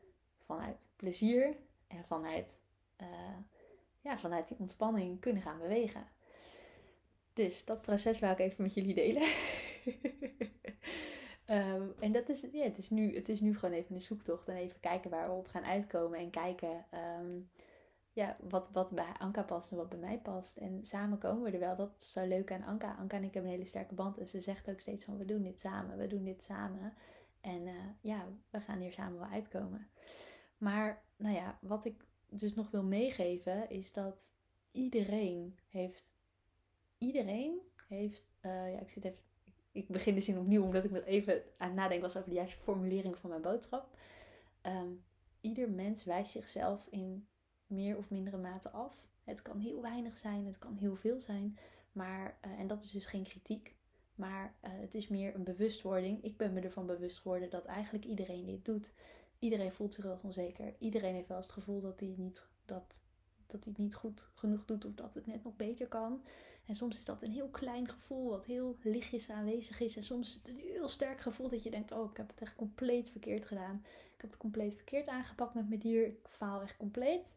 vanuit 0.45 0.89
plezier 0.97 1.57
en 1.87 2.05
vanuit, 2.05 2.61
uh, 3.01 3.07
ja, 4.01 4.19
vanuit 4.19 4.49
die 4.49 4.59
ontspanning 4.59 5.21
kunnen 5.21 5.43
gaan 5.43 5.59
bewegen. 5.59 6.07
Dus 7.33 7.65
dat 7.65 7.83
proces 7.83 8.19
wil 8.19 8.31
ik 8.31 8.39
even 8.39 8.63
met 8.63 8.75
jullie 8.75 8.95
delen. 8.95 9.23
Ehm, 11.47 11.83
en 11.99 12.13
dat 12.13 12.29
is, 12.29 12.47
ja, 12.53 12.65
het, 12.65 12.79
is 12.79 12.91
nu, 12.91 13.15
het 13.15 13.29
is 13.29 13.41
nu 13.41 13.59
gewoon 13.59 13.75
even 13.75 13.95
een 13.95 14.03
zoektocht. 14.03 14.49
En 14.49 14.57
even 14.57 14.81
kijken 14.81 15.11
waar 15.11 15.29
we 15.29 15.35
op 15.35 15.49
gaan 15.49 15.65
uitkomen. 15.65 16.19
En 16.19 16.31
kijken 16.31 16.85
um, 17.21 17.51
ja, 18.13 18.37
wat, 18.49 18.69
wat 18.73 18.93
bij 18.95 19.13
Anka 19.19 19.43
past 19.43 19.71
en 19.71 19.77
wat 19.77 19.89
bij 19.89 19.99
mij 19.99 20.19
past. 20.19 20.57
En 20.57 20.85
samen 20.85 21.19
komen 21.19 21.43
we 21.43 21.51
er 21.51 21.59
wel. 21.59 21.75
Dat 21.75 21.93
is 21.99 22.13
zo 22.13 22.27
leuk 22.27 22.53
aan 22.53 22.63
Anka. 22.63 22.97
Anka 22.99 23.17
en 23.17 23.25
ik 23.25 23.35
hebben 23.35 23.51
een 23.51 23.57
hele 23.57 23.69
sterke 23.69 23.95
band. 23.95 24.19
En 24.19 24.29
ze 24.29 24.41
zegt 24.41 24.71
ook 24.71 24.81
steeds 24.81 25.05
van 25.05 25.19
we 25.19 25.25
doen 25.25 25.43
dit 25.43 25.61
samen. 25.61 25.99
We 25.99 26.07
doen 26.07 26.25
dit 26.25 26.43
samen. 26.43 26.95
En 27.41 27.67
uh, 27.67 27.75
ja, 28.01 28.29
we 28.51 28.61
gaan 28.61 28.81
hier 28.81 28.93
samen 28.93 29.19
wel 29.19 29.29
uitkomen. 29.29 29.89
Maar 30.59 31.03
nou 31.17 31.35
ja, 31.35 31.59
wat 31.61 31.85
ik 31.85 32.07
dus 32.29 32.55
nog 32.55 32.71
wil 32.71 32.83
meegeven 32.83 33.71
is 33.71 33.93
dat 33.93 34.33
iedereen 34.71 35.59
heeft. 35.69 36.17
Iedereen 36.99 37.61
heeft. 37.89 38.37
Uh, 38.43 38.73
ja, 38.73 38.79
ik 38.79 38.91
zit 38.91 39.05
even. 39.05 39.23
Ik 39.73 39.89
begin 39.89 40.15
de 40.15 40.21
zin 40.21 40.39
opnieuw 40.39 40.63
omdat 40.63 40.85
ik 40.85 40.91
nog 40.91 41.05
even 41.05 41.43
aan 41.59 41.75
nadenken 41.75 42.07
was 42.07 42.17
over 42.17 42.29
de 42.29 42.35
juiste 42.35 42.59
formulering 42.59 43.19
van 43.19 43.31
mijn 43.31 43.43
boodschap. 43.43 43.97
Um, 44.63 45.05
ieder 45.41 45.71
mens 45.71 46.05
wijst 46.05 46.33
zichzelf 46.33 46.87
in 46.91 47.29
meer 47.67 47.97
of 47.97 48.11
mindere 48.11 48.37
mate 48.37 48.71
af. 48.71 49.09
Het 49.25 49.43
kan 49.43 49.59
heel 49.59 49.83
weinig 49.83 50.17
zijn, 50.17 50.47
het 50.47 50.59
kan 50.59 50.77
heel 50.77 50.97
veel 50.97 51.21
zijn. 51.21 51.59
Maar, 51.93 52.39
uh, 52.47 52.59
en 52.59 52.67
dat 52.67 52.83
is 52.83 52.91
dus 52.91 53.07
geen 53.07 53.25
kritiek. 53.25 53.75
Maar 54.21 54.55
uh, 54.65 54.71
het 54.73 54.95
is 54.95 55.09
meer 55.09 55.35
een 55.35 55.45
bewustwording. 55.45 56.25
Ik 56.25 56.37
ben 56.37 56.53
me 56.53 56.61
ervan 56.61 56.87
bewust 56.87 57.19
geworden 57.19 57.51
dat 57.51 57.65
eigenlijk 57.65 58.05
iedereen 58.05 58.47
dit 58.47 58.65
doet. 58.65 58.93
Iedereen 59.39 59.73
voelt 59.73 59.95
zich 59.95 60.05
wel 60.05 60.19
onzeker. 60.23 60.75
Iedereen 60.79 61.15
heeft 61.15 61.29
wel 61.29 61.37
eens 61.37 61.47
het 61.47 61.55
gevoel 61.55 61.81
dat 61.81 62.01
hij 62.01 62.15
niet, 62.17 62.43
dat, 62.65 63.01
dat 63.47 63.65
hij 63.65 63.73
het 63.73 63.79
niet 63.79 63.95
goed 63.95 64.29
genoeg 64.35 64.65
doet 64.65 64.85
of 64.85 64.95
dat 64.95 65.15
het 65.15 65.27
net 65.27 65.45
nog 65.45 65.57
beter 65.57 65.89
kan. 65.89 66.23
En 66.67 66.75
soms 66.75 66.99
is 66.99 67.05
dat 67.05 67.23
een 67.23 67.33
heel 67.33 67.49
klein 67.49 67.89
gevoel 67.89 68.29
wat 68.31 68.45
heel 68.45 68.77
lichtjes 68.83 69.31
aanwezig 69.31 69.81
is. 69.81 69.97
En 69.97 70.03
soms 70.03 70.29
is 70.29 70.35
het 70.35 70.49
een 70.49 70.59
heel 70.59 70.89
sterk 70.89 71.21
gevoel 71.21 71.49
dat 71.49 71.63
je 71.63 71.71
denkt: 71.71 71.93
Oh, 71.93 72.11
ik 72.11 72.17
heb 72.17 72.29
het 72.29 72.41
echt 72.41 72.55
compleet 72.55 73.11
verkeerd 73.11 73.47
gedaan. 73.47 73.81
Ik 74.15 74.21
heb 74.21 74.31
het 74.31 74.39
compleet 74.39 74.75
verkeerd 74.75 75.09
aangepakt 75.09 75.55
met 75.55 75.69
mijn 75.69 75.81
dier. 75.81 76.07
Ik 76.07 76.19
faal 76.29 76.63
echt 76.63 76.77
compleet. 76.77 77.33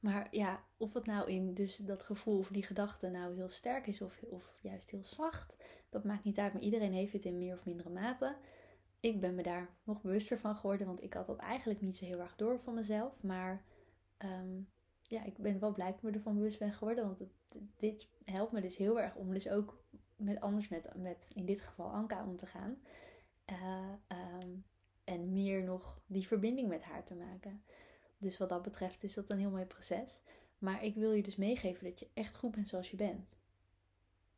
Maar 0.00 0.28
ja, 0.30 0.64
of 0.76 0.94
het 0.94 1.06
nou 1.06 1.30
in 1.30 1.54
dus 1.54 1.76
dat 1.76 2.02
gevoel 2.02 2.38
of 2.38 2.48
die 2.48 2.62
gedachte 2.62 3.08
nou 3.08 3.34
heel 3.34 3.48
sterk 3.48 3.86
is 3.86 4.00
of, 4.00 4.22
of 4.22 4.58
juist 4.60 4.90
heel 4.90 5.04
zacht, 5.04 5.56
dat 5.88 6.04
maakt 6.04 6.24
niet 6.24 6.38
uit. 6.38 6.52
Maar 6.52 6.62
iedereen 6.62 6.92
heeft 6.92 7.12
het 7.12 7.24
in 7.24 7.38
meer 7.38 7.54
of 7.54 7.64
mindere 7.64 7.90
mate. 7.90 8.36
Ik 9.00 9.20
ben 9.20 9.34
me 9.34 9.42
daar 9.42 9.68
nog 9.82 10.02
bewuster 10.02 10.38
van 10.38 10.56
geworden, 10.56 10.86
want 10.86 11.02
ik 11.02 11.14
had 11.14 11.26
dat 11.26 11.38
eigenlijk 11.38 11.80
niet 11.80 11.96
zo 11.96 12.04
heel 12.04 12.20
erg 12.20 12.36
door 12.36 12.60
van 12.60 12.74
mezelf. 12.74 13.22
Maar 13.22 13.64
um, 14.18 14.68
ja, 15.00 15.24
ik 15.24 15.38
ben 15.38 15.60
wel 15.60 15.72
blij 15.72 15.86
dat 15.86 15.96
ik 15.96 16.02
me 16.02 16.10
ervan 16.10 16.34
bewust 16.34 16.58
ben 16.58 16.72
geworden, 16.72 17.04
want 17.04 17.22
dit 17.76 18.08
helpt 18.24 18.52
me 18.52 18.60
dus 18.60 18.76
heel 18.76 19.00
erg 19.00 19.14
om 19.14 19.32
dus 19.32 19.48
ook 19.48 19.82
met 20.16 20.40
anders 20.40 20.68
met, 20.68 20.94
met 20.96 21.30
in 21.34 21.44
dit 21.44 21.60
geval 21.60 21.90
Anka 21.90 22.26
om 22.26 22.36
te 22.36 22.46
gaan. 22.46 22.78
Uh, 23.50 23.92
um, 24.42 24.64
en 25.04 25.32
meer 25.32 25.62
nog 25.62 26.00
die 26.06 26.26
verbinding 26.26 26.68
met 26.68 26.82
haar 26.82 27.04
te 27.04 27.14
maken. 27.14 27.62
Dus 28.18 28.38
wat 28.38 28.48
dat 28.48 28.62
betreft 28.62 29.02
is 29.02 29.14
dat 29.14 29.30
een 29.30 29.38
heel 29.38 29.50
mooi 29.50 29.64
proces. 29.64 30.22
Maar 30.58 30.84
ik 30.84 30.94
wil 30.94 31.12
je 31.12 31.22
dus 31.22 31.36
meegeven 31.36 31.84
dat 31.84 31.98
je 31.98 32.08
echt 32.14 32.36
goed 32.36 32.50
bent 32.50 32.68
zoals 32.68 32.90
je 32.90 32.96
bent. 32.96 33.38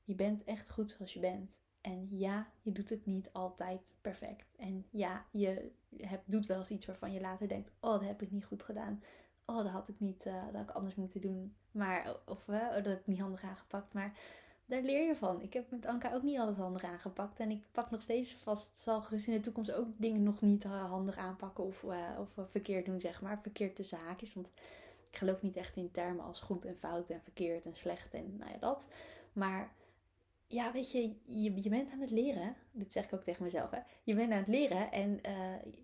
Je 0.02 0.14
bent 0.14 0.44
echt 0.44 0.70
goed 0.70 0.90
zoals 0.90 1.12
je 1.12 1.20
bent. 1.20 1.60
En 1.80 2.08
ja, 2.10 2.52
je 2.62 2.72
doet 2.72 2.88
het 2.88 3.06
niet 3.06 3.32
altijd 3.32 3.94
perfect. 4.00 4.56
En 4.56 4.86
ja, 4.90 5.26
je 5.30 5.72
hebt, 5.96 6.30
doet 6.30 6.46
wel 6.46 6.58
eens 6.58 6.70
iets 6.70 6.86
waarvan 6.86 7.12
je 7.12 7.20
later 7.20 7.48
denkt: 7.48 7.72
Oh, 7.80 7.92
dat 7.92 8.04
heb 8.04 8.22
ik 8.22 8.30
niet 8.30 8.44
goed 8.44 8.62
gedaan. 8.62 9.02
Oh, 9.44 9.56
dat 9.56 9.72
had 9.72 9.88
ik 9.88 10.00
niet, 10.00 10.26
uh, 10.26 10.44
dat 10.44 10.54
had 10.54 10.68
ik 10.68 10.70
anders 10.70 10.94
moeten 10.94 11.20
doen. 11.20 11.54
Maar, 11.70 12.16
of 12.26 12.48
uh, 12.48 12.72
dat 12.72 12.84
heb 12.84 13.00
ik 13.00 13.06
niet 13.06 13.20
handig 13.20 13.42
aangepakt. 13.42 13.92
Maar 13.92 14.18
daar 14.70 14.82
leer 14.82 15.06
je 15.06 15.16
van. 15.16 15.42
Ik 15.42 15.52
heb 15.52 15.70
met 15.70 15.86
Anka 15.86 16.14
ook 16.14 16.22
niet 16.22 16.38
alles 16.38 16.56
handig 16.56 16.84
aangepakt. 16.84 17.40
En 17.40 17.50
ik 17.50 17.62
pak 17.72 17.90
nog 17.90 18.02
steeds 18.02 18.32
vast, 18.32 18.78
zal 18.78 19.02
gerust 19.02 19.26
in 19.26 19.32
de 19.32 19.40
toekomst 19.40 19.72
ook 19.72 19.88
dingen 19.96 20.22
nog 20.22 20.40
niet 20.40 20.64
eh, 20.64 20.90
handig 20.90 21.16
aanpakken 21.16 21.64
of, 21.64 21.82
uh, 21.82 22.18
of 22.18 22.36
uh, 22.38 22.44
verkeerd 22.50 22.86
doen, 22.86 23.00
zeg 23.00 23.22
maar. 23.22 23.40
Verkeerd 23.40 23.76
tussen 23.76 23.98
haakjes. 23.98 24.34
Want 24.34 24.50
ik 25.10 25.16
geloof 25.16 25.42
niet 25.42 25.56
echt 25.56 25.76
in 25.76 25.90
termen 25.90 26.24
als 26.24 26.40
goed 26.40 26.64
en 26.64 26.76
fout 26.76 27.08
en 27.08 27.22
verkeerd 27.22 27.66
en 27.66 27.76
slecht 27.76 28.14
en 28.14 28.36
nou 28.36 28.50
ja, 28.50 28.58
dat. 28.58 28.86
Maar 29.32 29.72
ja, 30.46 30.72
weet 30.72 30.90
je, 30.90 31.14
je, 31.24 31.62
je 31.62 31.68
bent 31.68 31.90
aan 31.90 32.00
het 32.00 32.10
leren. 32.10 32.56
Dit 32.72 32.92
zeg 32.92 33.04
ik 33.04 33.12
ook 33.12 33.22
tegen 33.22 33.44
mezelf, 33.44 33.70
hè. 33.70 33.78
Je 34.02 34.14
bent 34.14 34.32
aan 34.32 34.38
het 34.38 34.48
leren 34.48 34.92
en 34.92 35.20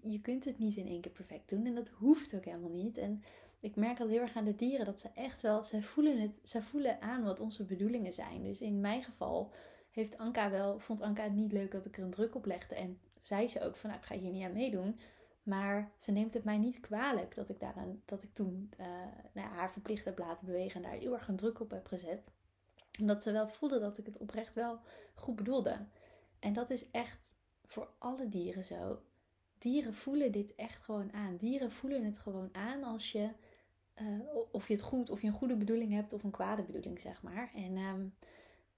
je 0.03 0.21
kunt 0.21 0.45
het 0.45 0.59
niet 0.59 0.77
in 0.77 0.87
één 0.87 1.01
keer 1.01 1.13
perfect 1.13 1.49
doen. 1.49 1.67
En 1.67 1.75
dat 1.75 1.89
hoeft 1.89 2.35
ook 2.35 2.45
helemaal 2.45 2.71
niet. 2.71 2.97
En 2.97 3.23
ik 3.67 3.77
merk 3.77 3.97
dat 3.97 4.09
heel 4.09 4.21
erg 4.21 4.37
aan 4.37 4.45
de 4.45 4.57
dieren 4.57 4.87
dat 4.87 5.01
ze 5.01 5.09
echt 5.15 5.41
wel, 5.41 5.63
ze 5.63 5.83
voelen 5.83 6.21
het, 6.21 6.39
ze 6.43 6.63
voelen 6.63 7.01
aan 7.01 7.25
wat 7.25 7.41
onze 7.41 7.65
bedoelingen 7.65 8.13
zijn. 8.13 8.43
Dus 8.43 8.61
in 8.61 8.81
mijn 8.81 9.03
geval 9.03 9.53
heeft 9.91 10.19
Anka 10.19 10.51
wel, 10.51 10.79
vond 10.79 11.01
Anka 11.01 11.23
het 11.23 11.35
niet 11.35 11.53
leuk 11.53 11.71
dat 11.71 11.85
ik 11.85 11.97
er 11.97 12.03
een 12.03 12.11
druk 12.11 12.35
op 12.35 12.47
legde. 12.47 12.75
En 12.75 12.99
zei 13.21 13.49
ze 13.49 13.63
ook 13.63 13.77
van, 13.77 13.91
nou, 13.91 14.03
ik 14.03 14.09
ga 14.09 14.17
hier 14.17 14.31
niet 14.31 14.45
aan 14.45 14.53
meedoen. 14.53 14.99
Maar 15.43 15.93
ze 15.97 16.13
neemt 16.13 16.35
het 16.35 16.45
mij 16.45 16.59
niet 16.59 16.81
kwalijk 16.81 17.35
dat 17.35 17.49
ik, 17.49 17.61
daaraan, 17.61 18.03
dat 18.05 18.23
ik 18.23 18.35
toen 18.35 18.71
uh, 18.81 18.87
nou 19.33 19.49
haar 19.49 19.73
verplicht 19.73 20.05
heb 20.05 20.19
laten 20.19 20.47
bewegen 20.47 20.83
en 20.83 20.91
daar 20.91 21.01
heel 21.01 21.13
erg 21.13 21.29
een 21.29 21.37
druk 21.37 21.61
op 21.61 21.71
heb 21.71 21.87
gezet. 21.87 22.29
Omdat 23.01 23.23
ze 23.23 23.33
wel 23.33 23.49
voelde 23.49 23.81
dat 23.81 23.99
ik 23.99 24.07
het 24.07 24.19
oprecht 24.19 24.55
wel 24.55 24.79
goed 25.15 25.37
bedoelde. 25.37 25.87
En 26.39 26.53
dat 26.53 26.71
is 26.71 26.91
echt 26.91 27.37
voor 27.65 27.89
alle 27.99 28.29
dieren 28.29 28.65
zo. 28.65 29.01
Dieren 29.59 29.95
voelen 29.95 30.33
dit 30.33 30.55
echt 30.55 30.83
gewoon 30.83 31.13
aan. 31.13 31.37
Dieren 31.37 31.71
voelen 31.71 32.05
het 32.05 32.19
gewoon 32.19 32.49
aan 32.53 32.85
als 32.85 33.13
je 33.13 33.29
uh, 34.03 34.37
of 34.51 34.69
je 34.69 34.75
het 34.75 34.83
goed, 34.83 35.11
of 35.11 35.21
je 35.21 35.27
een 35.27 35.33
goede 35.33 35.57
bedoeling 35.57 35.93
hebt 35.93 36.13
of 36.13 36.23
een 36.23 36.31
kwade 36.31 36.63
bedoeling, 36.63 37.01
zeg 37.01 37.23
maar. 37.23 37.51
En 37.55 37.77
um, 37.77 38.15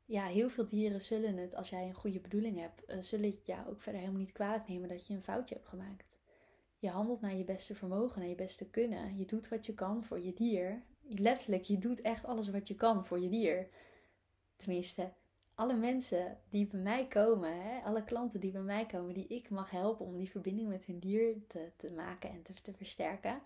ja, 0.05 0.25
heel 0.25 0.51
veel 0.51 0.67
dieren 0.67 1.01
zullen 1.01 1.37
het, 1.37 1.55
als 1.55 1.69
jij 1.69 1.89
een 1.89 1.95
goede 1.95 2.21
bedoeling 2.21 2.59
hebt, 2.59 2.83
uh, 2.87 2.97
zullen 3.01 3.31
het 3.31 3.47
jou 3.47 3.69
ook 3.69 3.81
verder 3.81 4.01
helemaal 4.01 4.21
niet 4.21 4.33
kwalijk 4.33 4.69
nemen 4.69 4.89
dat 4.89 5.07
je 5.07 5.15
een 5.15 5.23
foutje 5.23 5.55
hebt 5.55 5.69
gemaakt. 5.69 6.21
Je 6.79 6.89
handelt 6.89 7.21
naar 7.21 7.37
je 7.37 7.45
beste 7.45 7.75
vermogen, 7.75 8.21
naar 8.21 8.29
je 8.29 8.35
beste 8.35 8.71
kunnen. 8.71 9.17
Je 9.17 9.25
doet 9.25 9.49
wat 9.49 9.67
je 9.67 9.75
kan 9.75 10.05
voor 10.05 10.21
je 10.21 10.33
dier. 10.33 10.83
Letterlijk, 11.09 11.63
je 11.63 11.79
doet 11.79 12.01
echt 12.01 12.25
alles 12.25 12.51
wat 12.51 12.69
je 12.69 12.75
kan 12.75 13.07
voor 13.07 13.21
je 13.21 13.29
dier. 13.29 13.69
Tenminste, 14.57 15.13
alle 15.55 15.77
mensen 15.77 16.39
die 16.49 16.67
bij 16.67 16.81
mij 16.81 17.07
komen, 17.07 17.63
hè, 17.63 17.81
alle 17.81 18.05
klanten 18.05 18.41
die 18.41 18.53
bij 18.53 18.63
mij 18.63 18.87
komen, 18.87 19.15
die 19.15 19.27
ik 19.27 19.51
mag 19.51 19.71
helpen 19.71 20.07
om 20.07 20.17
die 20.17 20.31
verbinding 20.31 20.69
met 20.69 20.85
hun 20.85 20.99
dier 20.99 21.35
te, 21.47 21.71
te 21.77 21.91
maken 21.91 22.31
en 22.31 22.43
te, 22.43 22.53
te 22.63 22.73
versterken 22.73 23.41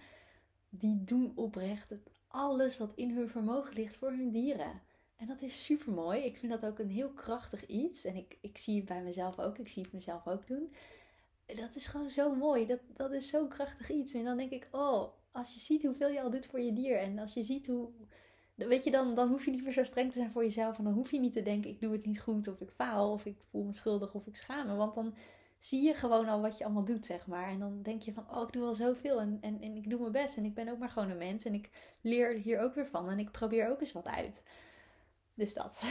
die 0.75 1.05
doen 1.05 1.33
oprecht 1.35 1.95
alles 2.29 2.79
wat 2.79 2.93
in 2.95 3.11
hun 3.11 3.29
vermogen 3.29 3.75
ligt 3.75 3.97
voor 3.97 4.11
hun 4.11 4.31
dieren. 4.31 4.81
En 5.17 5.27
dat 5.27 5.43
is 5.43 5.65
super 5.65 5.93
mooi. 5.93 6.21
Ik 6.21 6.37
vind 6.37 6.53
dat 6.53 6.67
ook 6.67 6.79
een 6.79 6.91
heel 6.91 7.11
krachtig 7.11 7.67
iets. 7.67 8.05
En 8.05 8.17
ik, 8.17 8.39
ik 8.41 8.59
zie 8.59 8.77
het 8.77 8.85
bij 8.85 9.03
mezelf 9.03 9.39
ook. 9.39 9.59
Ik 9.59 9.69
zie 9.69 9.83
het 9.83 9.93
mezelf 9.93 10.27
ook 10.27 10.47
doen. 10.47 10.73
Dat 11.47 11.75
is 11.75 11.87
gewoon 11.87 12.11
zo 12.11 12.35
mooi. 12.35 12.67
Dat, 12.67 12.81
dat 12.97 13.13
is 13.13 13.29
zo'n 13.29 13.49
krachtig 13.49 13.91
iets. 13.91 14.15
En 14.15 14.25
dan 14.25 14.37
denk 14.37 14.51
ik, 14.51 14.69
oh, 14.71 15.13
als 15.31 15.55
je 15.55 15.61
ziet 15.61 15.83
hoeveel 15.83 16.09
je 16.09 16.23
al 16.23 16.31
doet 16.31 16.47
voor 16.47 16.61
je 16.61 16.73
dier. 16.73 16.99
En 16.99 17.19
als 17.19 17.35
je 17.35 17.43
ziet 17.43 17.67
hoe. 17.67 17.89
Weet 18.55 18.85
je, 18.85 18.91
dan, 18.91 19.15
dan 19.15 19.29
hoef 19.29 19.45
je 19.45 19.51
niet 19.51 19.63
meer 19.63 19.73
zo 19.73 19.85
streng 19.85 20.13
te 20.13 20.19
zijn 20.19 20.31
voor 20.31 20.43
jezelf. 20.43 20.79
En 20.79 20.85
dan 20.85 20.93
hoef 20.93 21.11
je 21.11 21.21
niet 21.21 21.33
te 21.33 21.43
denken, 21.43 21.71
ik 21.71 21.81
doe 21.81 21.93
het 21.93 22.07
niet 22.07 22.21
goed. 22.21 22.49
Of 22.49 22.61
ik 22.61 22.71
faal. 22.71 23.13
Of 23.13 23.27
ik 23.27 23.37
voel 23.43 23.65
me 23.65 23.73
schuldig. 23.73 24.15
Of 24.15 24.27
ik 24.27 24.37
schaam 24.37 24.67
me. 24.67 24.75
Want 24.75 24.95
dan 24.95 25.15
zie 25.65 25.83
je 25.83 25.95
gewoon 25.95 26.29
al 26.29 26.41
wat 26.41 26.59
je 26.59 26.65
allemaal 26.65 26.85
doet, 26.85 27.07
zeg 27.07 27.27
maar. 27.27 27.49
En 27.49 27.59
dan 27.59 27.83
denk 27.83 28.03
je 28.03 28.13
van, 28.13 28.31
oh, 28.31 28.43
ik 28.43 28.53
doe 28.53 28.65
al 28.65 28.75
zoveel 28.75 29.21
en, 29.21 29.39
en, 29.41 29.61
en 29.61 29.77
ik 29.77 29.91
doe 29.91 30.01
mijn 30.01 30.13
best. 30.13 30.37
En 30.37 30.45
ik 30.45 30.55
ben 30.55 30.69
ook 30.69 30.79
maar 30.79 30.89
gewoon 30.89 31.11
een 31.11 31.19
mens. 31.19 31.45
En 31.45 31.55
ik 31.55 31.71
leer 32.01 32.35
hier 32.35 32.61
ook 32.61 32.75
weer 32.75 32.87
van. 32.87 33.11
En 33.11 33.19
ik 33.19 33.31
probeer 33.31 33.71
ook 33.71 33.81
eens 33.81 33.93
wat 33.93 34.07
uit. 34.07 34.45
Dus 35.35 35.55
dat. 35.55 35.83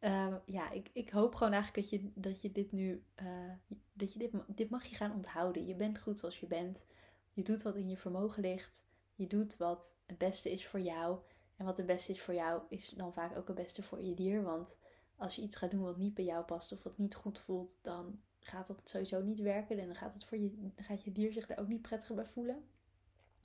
um, 0.00 0.40
ja, 0.56 0.70
ik, 0.70 0.90
ik 0.92 1.10
hoop 1.10 1.34
gewoon 1.34 1.52
eigenlijk 1.52 1.88
dat 1.88 2.00
je, 2.00 2.10
dat 2.14 2.42
je 2.42 2.52
dit 2.52 2.72
nu, 2.72 3.04
uh, 3.22 3.52
dat 3.92 4.12
je 4.12 4.18
dit, 4.18 4.32
dit 4.46 4.70
mag 4.70 4.84
je 4.84 4.96
gaan 4.96 5.14
onthouden. 5.14 5.66
Je 5.66 5.74
bent 5.74 5.98
goed 5.98 6.18
zoals 6.18 6.40
je 6.40 6.46
bent. 6.46 6.86
Je 7.32 7.42
doet 7.42 7.62
wat 7.62 7.76
in 7.76 7.88
je 7.88 7.96
vermogen 7.96 8.42
ligt. 8.42 8.82
Je 9.14 9.26
doet 9.26 9.56
wat 9.56 9.94
het 10.06 10.18
beste 10.18 10.50
is 10.50 10.66
voor 10.66 10.80
jou. 10.80 11.18
En 11.56 11.64
wat 11.64 11.76
het 11.76 11.86
beste 11.86 12.12
is 12.12 12.22
voor 12.22 12.34
jou, 12.34 12.62
is 12.68 12.88
dan 12.88 13.12
vaak 13.12 13.36
ook 13.36 13.46
het 13.46 13.56
beste 13.56 13.82
voor 13.82 14.02
je 14.02 14.14
dier. 14.14 14.42
Want 14.42 14.76
als 15.22 15.36
je 15.36 15.42
iets 15.42 15.56
gaat 15.56 15.70
doen 15.70 15.82
wat 15.82 15.96
niet 15.96 16.14
bij 16.14 16.24
jou 16.24 16.44
past 16.44 16.72
of 16.72 16.82
wat 16.82 16.98
niet 16.98 17.14
goed 17.14 17.38
voelt, 17.38 17.78
dan 17.82 18.20
gaat 18.40 18.66
dat 18.66 18.80
sowieso 18.84 19.22
niet 19.22 19.40
werken. 19.40 19.78
En 19.78 19.86
dan 19.86 19.96
gaat, 19.96 20.12
het 20.12 20.24
voor 20.24 20.38
je, 20.38 20.56
dan 20.56 20.84
gaat 20.84 21.02
je 21.02 21.12
dier 21.12 21.32
zich 21.32 21.46
daar 21.46 21.58
ook 21.58 21.68
niet 21.68 21.82
prettig 21.82 22.14
bij 22.14 22.26
voelen. 22.26 22.64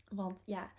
Want 0.09 0.43
ja, 0.45 0.71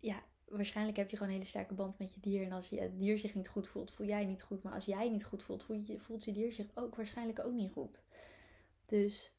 ja, 0.00 0.22
waarschijnlijk 0.44 0.96
heb 0.96 1.10
je 1.10 1.16
gewoon 1.16 1.32
een 1.32 1.38
hele 1.38 1.50
sterke 1.50 1.74
band 1.74 1.98
met 1.98 2.14
je 2.14 2.20
dier. 2.20 2.44
En 2.44 2.52
als 2.52 2.68
je 2.68 2.80
het 2.80 2.98
dier 2.98 3.18
zich 3.18 3.34
niet 3.34 3.48
goed 3.48 3.68
voelt, 3.68 3.92
voel 3.92 4.06
jij 4.06 4.24
niet 4.24 4.42
goed. 4.42 4.62
Maar 4.62 4.72
als 4.72 4.84
jij 4.84 5.10
niet 5.10 5.24
goed 5.24 5.42
voelt, 5.42 5.62
voelt 5.62 5.86
je, 5.86 6.00
voelt 6.00 6.24
je 6.24 6.32
dier 6.32 6.52
zich 6.52 6.66
ook 6.74 6.96
waarschijnlijk 6.96 7.38
ook 7.38 7.52
niet 7.52 7.70
goed. 7.72 8.02
Dus 8.86 9.34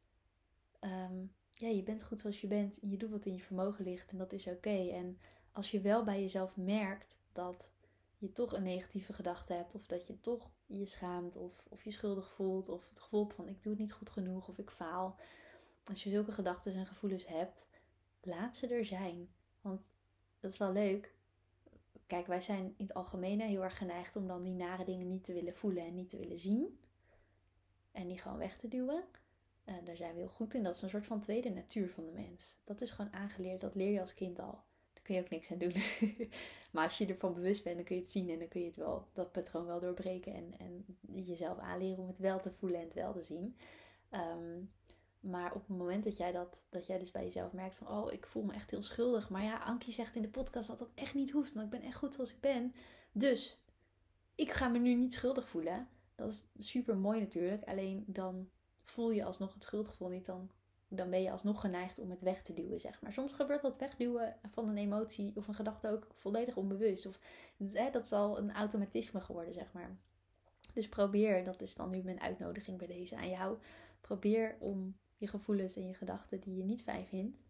ehm, 0.80 1.26
ja, 1.52 1.68
je 1.68 1.84
bent 1.84 2.04
goed 2.04 2.20
zoals 2.20 2.42
je 2.42 2.48
bent. 2.48 2.80
En 2.80 2.90
je 2.90 2.98
doet 2.98 3.10
wat 3.10 3.26
in 3.26 3.34
je 3.34 3.44
vermogen 3.44 3.84
ligt. 3.84 4.12
En 4.12 4.18
dat 4.18 4.34
is 4.34 4.48
oké. 4.48 4.90
En 4.90 5.20
als 5.52 5.72
je 5.72 5.82
wel 5.82 6.04
bij 6.04 6.22
jezelf 6.22 6.58
merkt 6.58 7.20
dat 7.32 7.72
je 8.20 8.32
toch 8.32 8.54
een 8.54 8.64
negatieve 8.64 9.14
gedachte 9.14 9.54
hebt. 9.54 9.76
Of 9.76 9.86
dat 9.86 10.08
je 10.08 10.22
toch 10.22 10.50
je 10.66 10.86
schaamt. 10.86 11.36
Of, 11.36 11.66
of 11.70 11.84
je 11.84 11.92
schuldig 11.92 12.32
voelt. 12.32 12.70
Of 12.70 12.90
het 12.90 13.00
gevoel 13.00 13.28
van 13.28 13.48
ik 13.48 13.62
doe 13.62 13.72
het 13.72 13.82
niet 13.82 13.92
goed 13.92 14.10
genoeg. 14.10 14.48
Of 14.48 14.58
ik 14.58 14.70
faal. 14.70 15.20
Als 15.84 16.04
je 16.04 16.10
zulke 16.10 16.32
gedachten 16.32 16.74
en 16.74 16.86
gevoelens 16.86 17.28
hebt, 17.28 17.68
laat 18.22 18.58
ze 18.58 18.68
er 18.68 18.86
zijn. 18.86 19.30
Want 19.62 19.92
dat 20.40 20.52
is 20.52 20.58
wel 20.58 20.72
leuk. 20.72 21.14
Kijk, 22.08 22.28
wij 22.28 22.42
zijn 22.42 22.64
in 22.66 22.86
het 22.86 22.94
algemeen 22.94 23.42
heel 23.42 23.64
erg 23.64 23.78
geneigd 23.78 24.16
om 24.16 24.28
dan 24.28 24.44
die 24.44 24.54
nare 24.54 24.86
dingen 24.86 25.08
niet 25.08 25.24
te 25.24 25.34
willen 25.34 25.56
voelen 25.56 25.86
en 25.86 25.96
niet 25.96 26.10
te 26.10 26.18
willen 26.18 26.40
zien. 26.40 26.80
En 27.92 28.08
die 28.08 28.18
gewoon 28.18 28.38
weg 28.38 28.58
te 28.58 28.68
duwen. 28.68 29.04
Uh, 29.66 29.76
daar 29.84 29.96
zijn 29.96 30.14
we 30.14 30.20
heel 30.20 30.30
goed 30.30 30.54
in. 30.54 30.64
Dat 30.64 30.76
is 30.76 30.82
een 30.82 30.90
soort 30.90 31.06
van 31.06 31.22
tweede 31.22 31.50
natuur 31.50 31.90
van 31.90 32.06
de 32.06 32.12
mens. 32.12 32.58
Dat 32.64 32.82
is 32.82 32.92
gewoon 32.92 33.14
aangeleerd. 33.14 33.62
Dat 33.62 33.76
leer 33.76 33.92
je 33.92 34.00
als 34.00 34.14
kind 34.14 34.40
al. 34.40 34.64
Kun 35.10 35.18
je 35.18 35.24
ook 35.24 35.30
niks 35.30 35.52
aan 35.52 35.58
doen. 35.58 35.74
maar 36.72 36.84
als 36.84 36.98
je 36.98 37.06
ervan 37.06 37.34
bewust 37.34 37.64
bent, 37.64 37.76
dan 37.76 37.86
kun 37.86 37.96
je 37.96 38.02
het 38.02 38.12
zien 38.12 38.30
en 38.30 38.40
dan 38.40 38.48
kun 38.48 38.60
je 38.62 38.68
het 38.68 38.76
wel, 38.76 39.08
dat 39.14 39.32
patroon 39.32 39.66
wel 39.66 39.80
doorbreken. 39.80 40.34
En, 40.34 40.54
en 40.58 40.86
jezelf 41.24 41.58
aanleren 41.58 41.98
om 41.98 42.08
het 42.08 42.18
wel 42.18 42.40
te 42.40 42.52
voelen 42.52 42.80
en 42.80 42.86
het 42.86 42.94
wel 42.94 43.14
te 43.14 43.22
zien. 43.22 43.56
Um, 44.12 44.72
maar 45.20 45.54
op 45.54 45.68
het 45.68 45.78
moment 45.78 46.04
dat 46.04 46.18
jij, 46.18 46.32
dat, 46.32 46.64
dat 46.70 46.88
jij 46.88 47.00
dus 47.00 47.12
bij 47.12 47.24
jezelf 47.24 47.52
merkt 47.52 47.76
van... 47.76 47.88
Oh, 47.88 48.12
ik 48.12 48.28
voel 48.28 48.44
me 48.44 48.54
echt 48.54 48.72
heel 48.72 48.84
schuldig. 48.84 49.30
Maar 49.30 49.44
ja, 49.44 49.58
Ankie 49.58 49.94
zegt 49.94 50.16
in 50.16 50.22
de 50.22 50.28
podcast 50.28 50.68
dat 50.68 50.80
dat 50.80 50.92
echt 50.96 51.14
niet 51.14 51.32
hoeft. 51.32 51.54
Want 51.54 51.66
ik 51.66 51.80
ben 51.80 51.88
echt 51.88 51.98
goed 51.98 52.14
zoals 52.14 52.32
ik 52.32 52.40
ben. 52.40 52.74
Dus 53.12 53.64
ik 54.36 54.52
ga 54.52 54.68
me 54.68 54.80
nu 54.80 54.94
niet 54.96 55.14
schuldig 55.14 55.48
voelen. 55.48 55.88
Dat 56.16 56.32
is 56.32 56.68
super 56.68 56.98
mooi 56.98 57.20
natuurlijk. 57.20 57.64
Alleen 57.64 58.04
dan 58.08 58.50
voel 58.82 59.12
je 59.12 59.24
alsnog 59.24 59.54
het 59.54 59.64
schuldgevoel 59.64 60.10
niet. 60.10 60.26
Dan, 60.26 60.52
dan 60.90 61.10
ben 61.10 61.22
je 61.22 61.32
alsnog 61.32 61.62
geneigd 61.62 62.00
om 62.00 62.10
het 62.10 62.22
weg 62.22 62.42
te 62.42 62.54
duwen, 62.54 62.80
zeg 62.80 63.02
maar. 63.02 63.14
Soms 63.14 63.32
gebeurt 63.32 63.62
dat 63.62 63.78
wegduwen 63.78 64.36
van 64.52 64.70
een 64.70 64.78
emotie 64.78 65.32
of 65.36 65.48
een 65.48 65.54
gedachte 65.54 65.90
ook 65.90 66.08
volledig 66.14 66.58
onbewust. 66.58 67.06
Of, 67.06 67.20
hè, 67.74 67.90
dat 67.92 68.06
is 68.06 68.12
al 68.12 68.38
een 68.38 68.54
automatisme 68.54 69.22
geworden, 69.22 69.54
zeg 69.54 69.74
maar. 69.74 69.98
Dus 70.74 70.90
probeer, 70.90 71.44
dat 71.44 71.62
is 71.62 71.76
dan 71.76 71.90
nu 71.90 72.02
mijn 72.04 72.22
uitnodiging 72.22 72.78
bij 72.78 72.88
deze 72.88 73.16
aan 73.16 73.30
jou. 73.30 73.58
Probeer 74.02 74.58
om 74.60 74.98
je 75.18 75.28
gevoelens 75.28 75.76
en 75.76 75.88
je 75.88 75.94
gedachten 75.94 76.40
die 76.40 76.56
je 76.56 76.64
niet 76.64 76.84
fijn 76.84 77.06
vindt, 77.06 77.44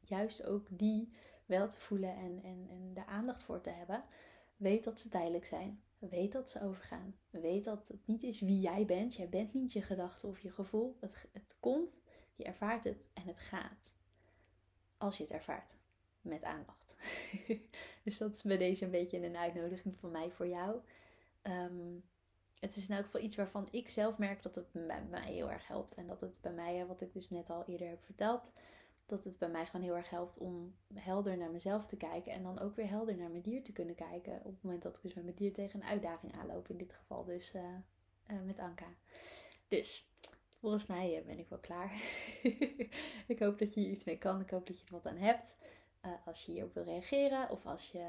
juist 0.00 0.44
ook 0.44 0.66
die 0.70 1.12
wel 1.46 1.68
te 1.68 1.78
voelen 1.78 2.16
en, 2.16 2.40
en, 2.42 2.68
en 2.68 3.06
aandacht 3.06 3.42
voor 3.42 3.60
te 3.60 3.70
hebben. 3.70 4.04
Weet 4.56 4.84
dat 4.84 5.00
ze 5.00 5.08
tijdelijk 5.08 5.46
zijn. 5.46 5.82
Weet 5.98 6.32
dat 6.32 6.50
ze 6.50 6.62
overgaan. 6.62 7.16
Weet 7.30 7.64
dat 7.64 7.88
het 7.88 8.06
niet 8.06 8.22
is 8.22 8.40
wie 8.40 8.60
jij 8.60 8.84
bent. 8.84 9.14
Jij 9.14 9.28
bent 9.28 9.54
niet 9.54 9.72
je 9.72 9.82
gedachte 9.82 10.26
of 10.26 10.40
je 10.40 10.50
gevoel. 10.50 10.96
Het 11.32 11.56
komt, 11.60 12.00
je 12.34 12.44
ervaart 12.44 12.84
het 12.84 13.10
en 13.14 13.26
het 13.26 13.38
gaat. 13.38 13.94
Als 14.98 15.16
je 15.16 15.22
het 15.22 15.32
ervaart. 15.32 15.76
Met 16.20 16.44
aandacht. 16.44 16.96
dus 18.04 18.18
dat 18.18 18.34
is 18.34 18.42
bij 18.42 18.56
deze 18.58 18.84
een 18.84 18.90
beetje 18.90 19.24
een 19.24 19.36
uitnodiging 19.36 19.96
van 19.96 20.10
mij 20.10 20.30
voor 20.30 20.46
jou. 20.46 20.80
Um, 21.42 22.04
het 22.64 22.76
is 22.76 22.88
in 22.88 22.94
elk 22.94 23.04
geval 23.04 23.20
iets 23.20 23.36
waarvan 23.36 23.68
ik 23.70 23.88
zelf 23.88 24.18
merk 24.18 24.42
dat 24.42 24.54
het 24.54 24.72
bij 24.72 25.04
mij 25.10 25.32
heel 25.32 25.50
erg 25.50 25.66
helpt. 25.66 25.94
En 25.94 26.06
dat 26.06 26.20
het 26.20 26.38
bij 26.40 26.52
mij, 26.52 26.86
wat 26.86 27.00
ik 27.00 27.12
dus 27.12 27.30
net 27.30 27.50
al 27.50 27.64
eerder 27.64 27.88
heb 27.88 28.04
verteld, 28.04 28.52
dat 29.06 29.24
het 29.24 29.38
bij 29.38 29.48
mij 29.48 29.66
gewoon 29.66 29.86
heel 29.86 29.96
erg 29.96 30.10
helpt 30.10 30.38
om 30.38 30.74
helder 30.94 31.36
naar 31.36 31.50
mezelf 31.50 31.86
te 31.86 31.96
kijken. 31.96 32.32
En 32.32 32.42
dan 32.42 32.58
ook 32.58 32.76
weer 32.76 32.88
helder 32.88 33.16
naar 33.16 33.30
mijn 33.30 33.42
dier 33.42 33.62
te 33.62 33.72
kunnen 33.72 33.94
kijken. 33.94 34.38
Op 34.38 34.52
het 34.52 34.62
moment 34.62 34.82
dat 34.82 34.96
ik 34.96 35.02
dus 35.02 35.14
met 35.14 35.24
mijn 35.24 35.36
dier 35.36 35.52
tegen 35.52 35.80
een 35.80 35.88
uitdaging 35.88 36.32
aanloop. 36.32 36.68
In 36.68 36.78
dit 36.78 36.92
geval 36.92 37.24
dus 37.24 37.54
uh, 37.54 37.62
uh, 38.32 38.42
met 38.44 38.58
Anka. 38.58 38.94
Dus 39.68 40.08
volgens 40.64 40.86
mij 40.86 41.18
eh, 41.18 41.24
ben 41.26 41.38
ik 41.38 41.48
wel 41.48 41.58
klaar. 41.58 41.92
ik 43.34 43.38
hoop 43.38 43.58
dat 43.58 43.74
je 43.74 43.80
hier 43.80 43.90
iets 43.90 44.04
mee 44.04 44.18
kan. 44.18 44.40
Ik 44.40 44.50
hoop 44.50 44.66
dat 44.66 44.78
je 44.78 44.84
er 44.86 44.92
wat 44.92 45.06
aan 45.06 45.16
hebt. 45.16 45.54
als 46.24 46.46
je 46.46 46.52
hierop 46.52 46.74
wil 46.74 46.84
reageren 46.84 47.50
of 47.50 47.66
als 47.66 47.90
je 47.90 48.04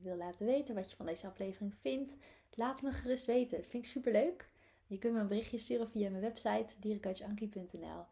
wil 0.00 0.16
laten 0.16 0.46
weten 0.46 0.74
wat 0.74 0.90
je 0.90 0.96
van 0.96 1.06
deze 1.06 1.26
aflevering 1.26 1.74
vindt, 1.74 2.16
Laat 2.58 2.82
me 2.82 2.92
gerust 2.92 3.24
weten. 3.24 3.64
Vind 3.64 3.84
ik 3.84 3.90
super 3.90 4.12
leuk. 4.12 4.48
Je 4.86 4.98
kunt 4.98 5.14
me 5.14 5.20
een 5.20 5.28
berichtje 5.28 5.58
sturen 5.58 5.88
via 5.88 6.10
mijn 6.10 6.22
website 6.22 6.74
dierencoachankie.nl. 6.80 8.04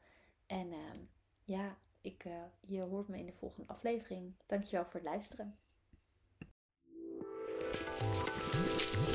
En 0.47 0.67
uh, 0.67 0.77
ja, 1.45 1.79
ik, 2.01 2.25
uh, 2.25 2.33
je 2.61 2.81
hoort 2.81 3.09
me 3.09 3.17
in 3.17 3.27
de 3.27 3.33
volgende 3.33 3.69
aflevering. 3.69 4.35
Dankjewel 4.47 4.85
voor 4.85 5.01
het 5.01 5.03
luisteren. 5.03 5.59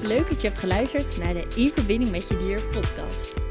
Leuk 0.02 0.28
dat 0.28 0.42
je 0.42 0.48
hebt 0.48 0.60
geluisterd 0.60 1.18
naar 1.18 1.34
de 1.34 1.54
In 1.56 1.70
Verbinding 1.70 2.12
met 2.12 2.28
Je 2.28 2.38
Dier 2.38 2.68
podcast. 2.68 3.51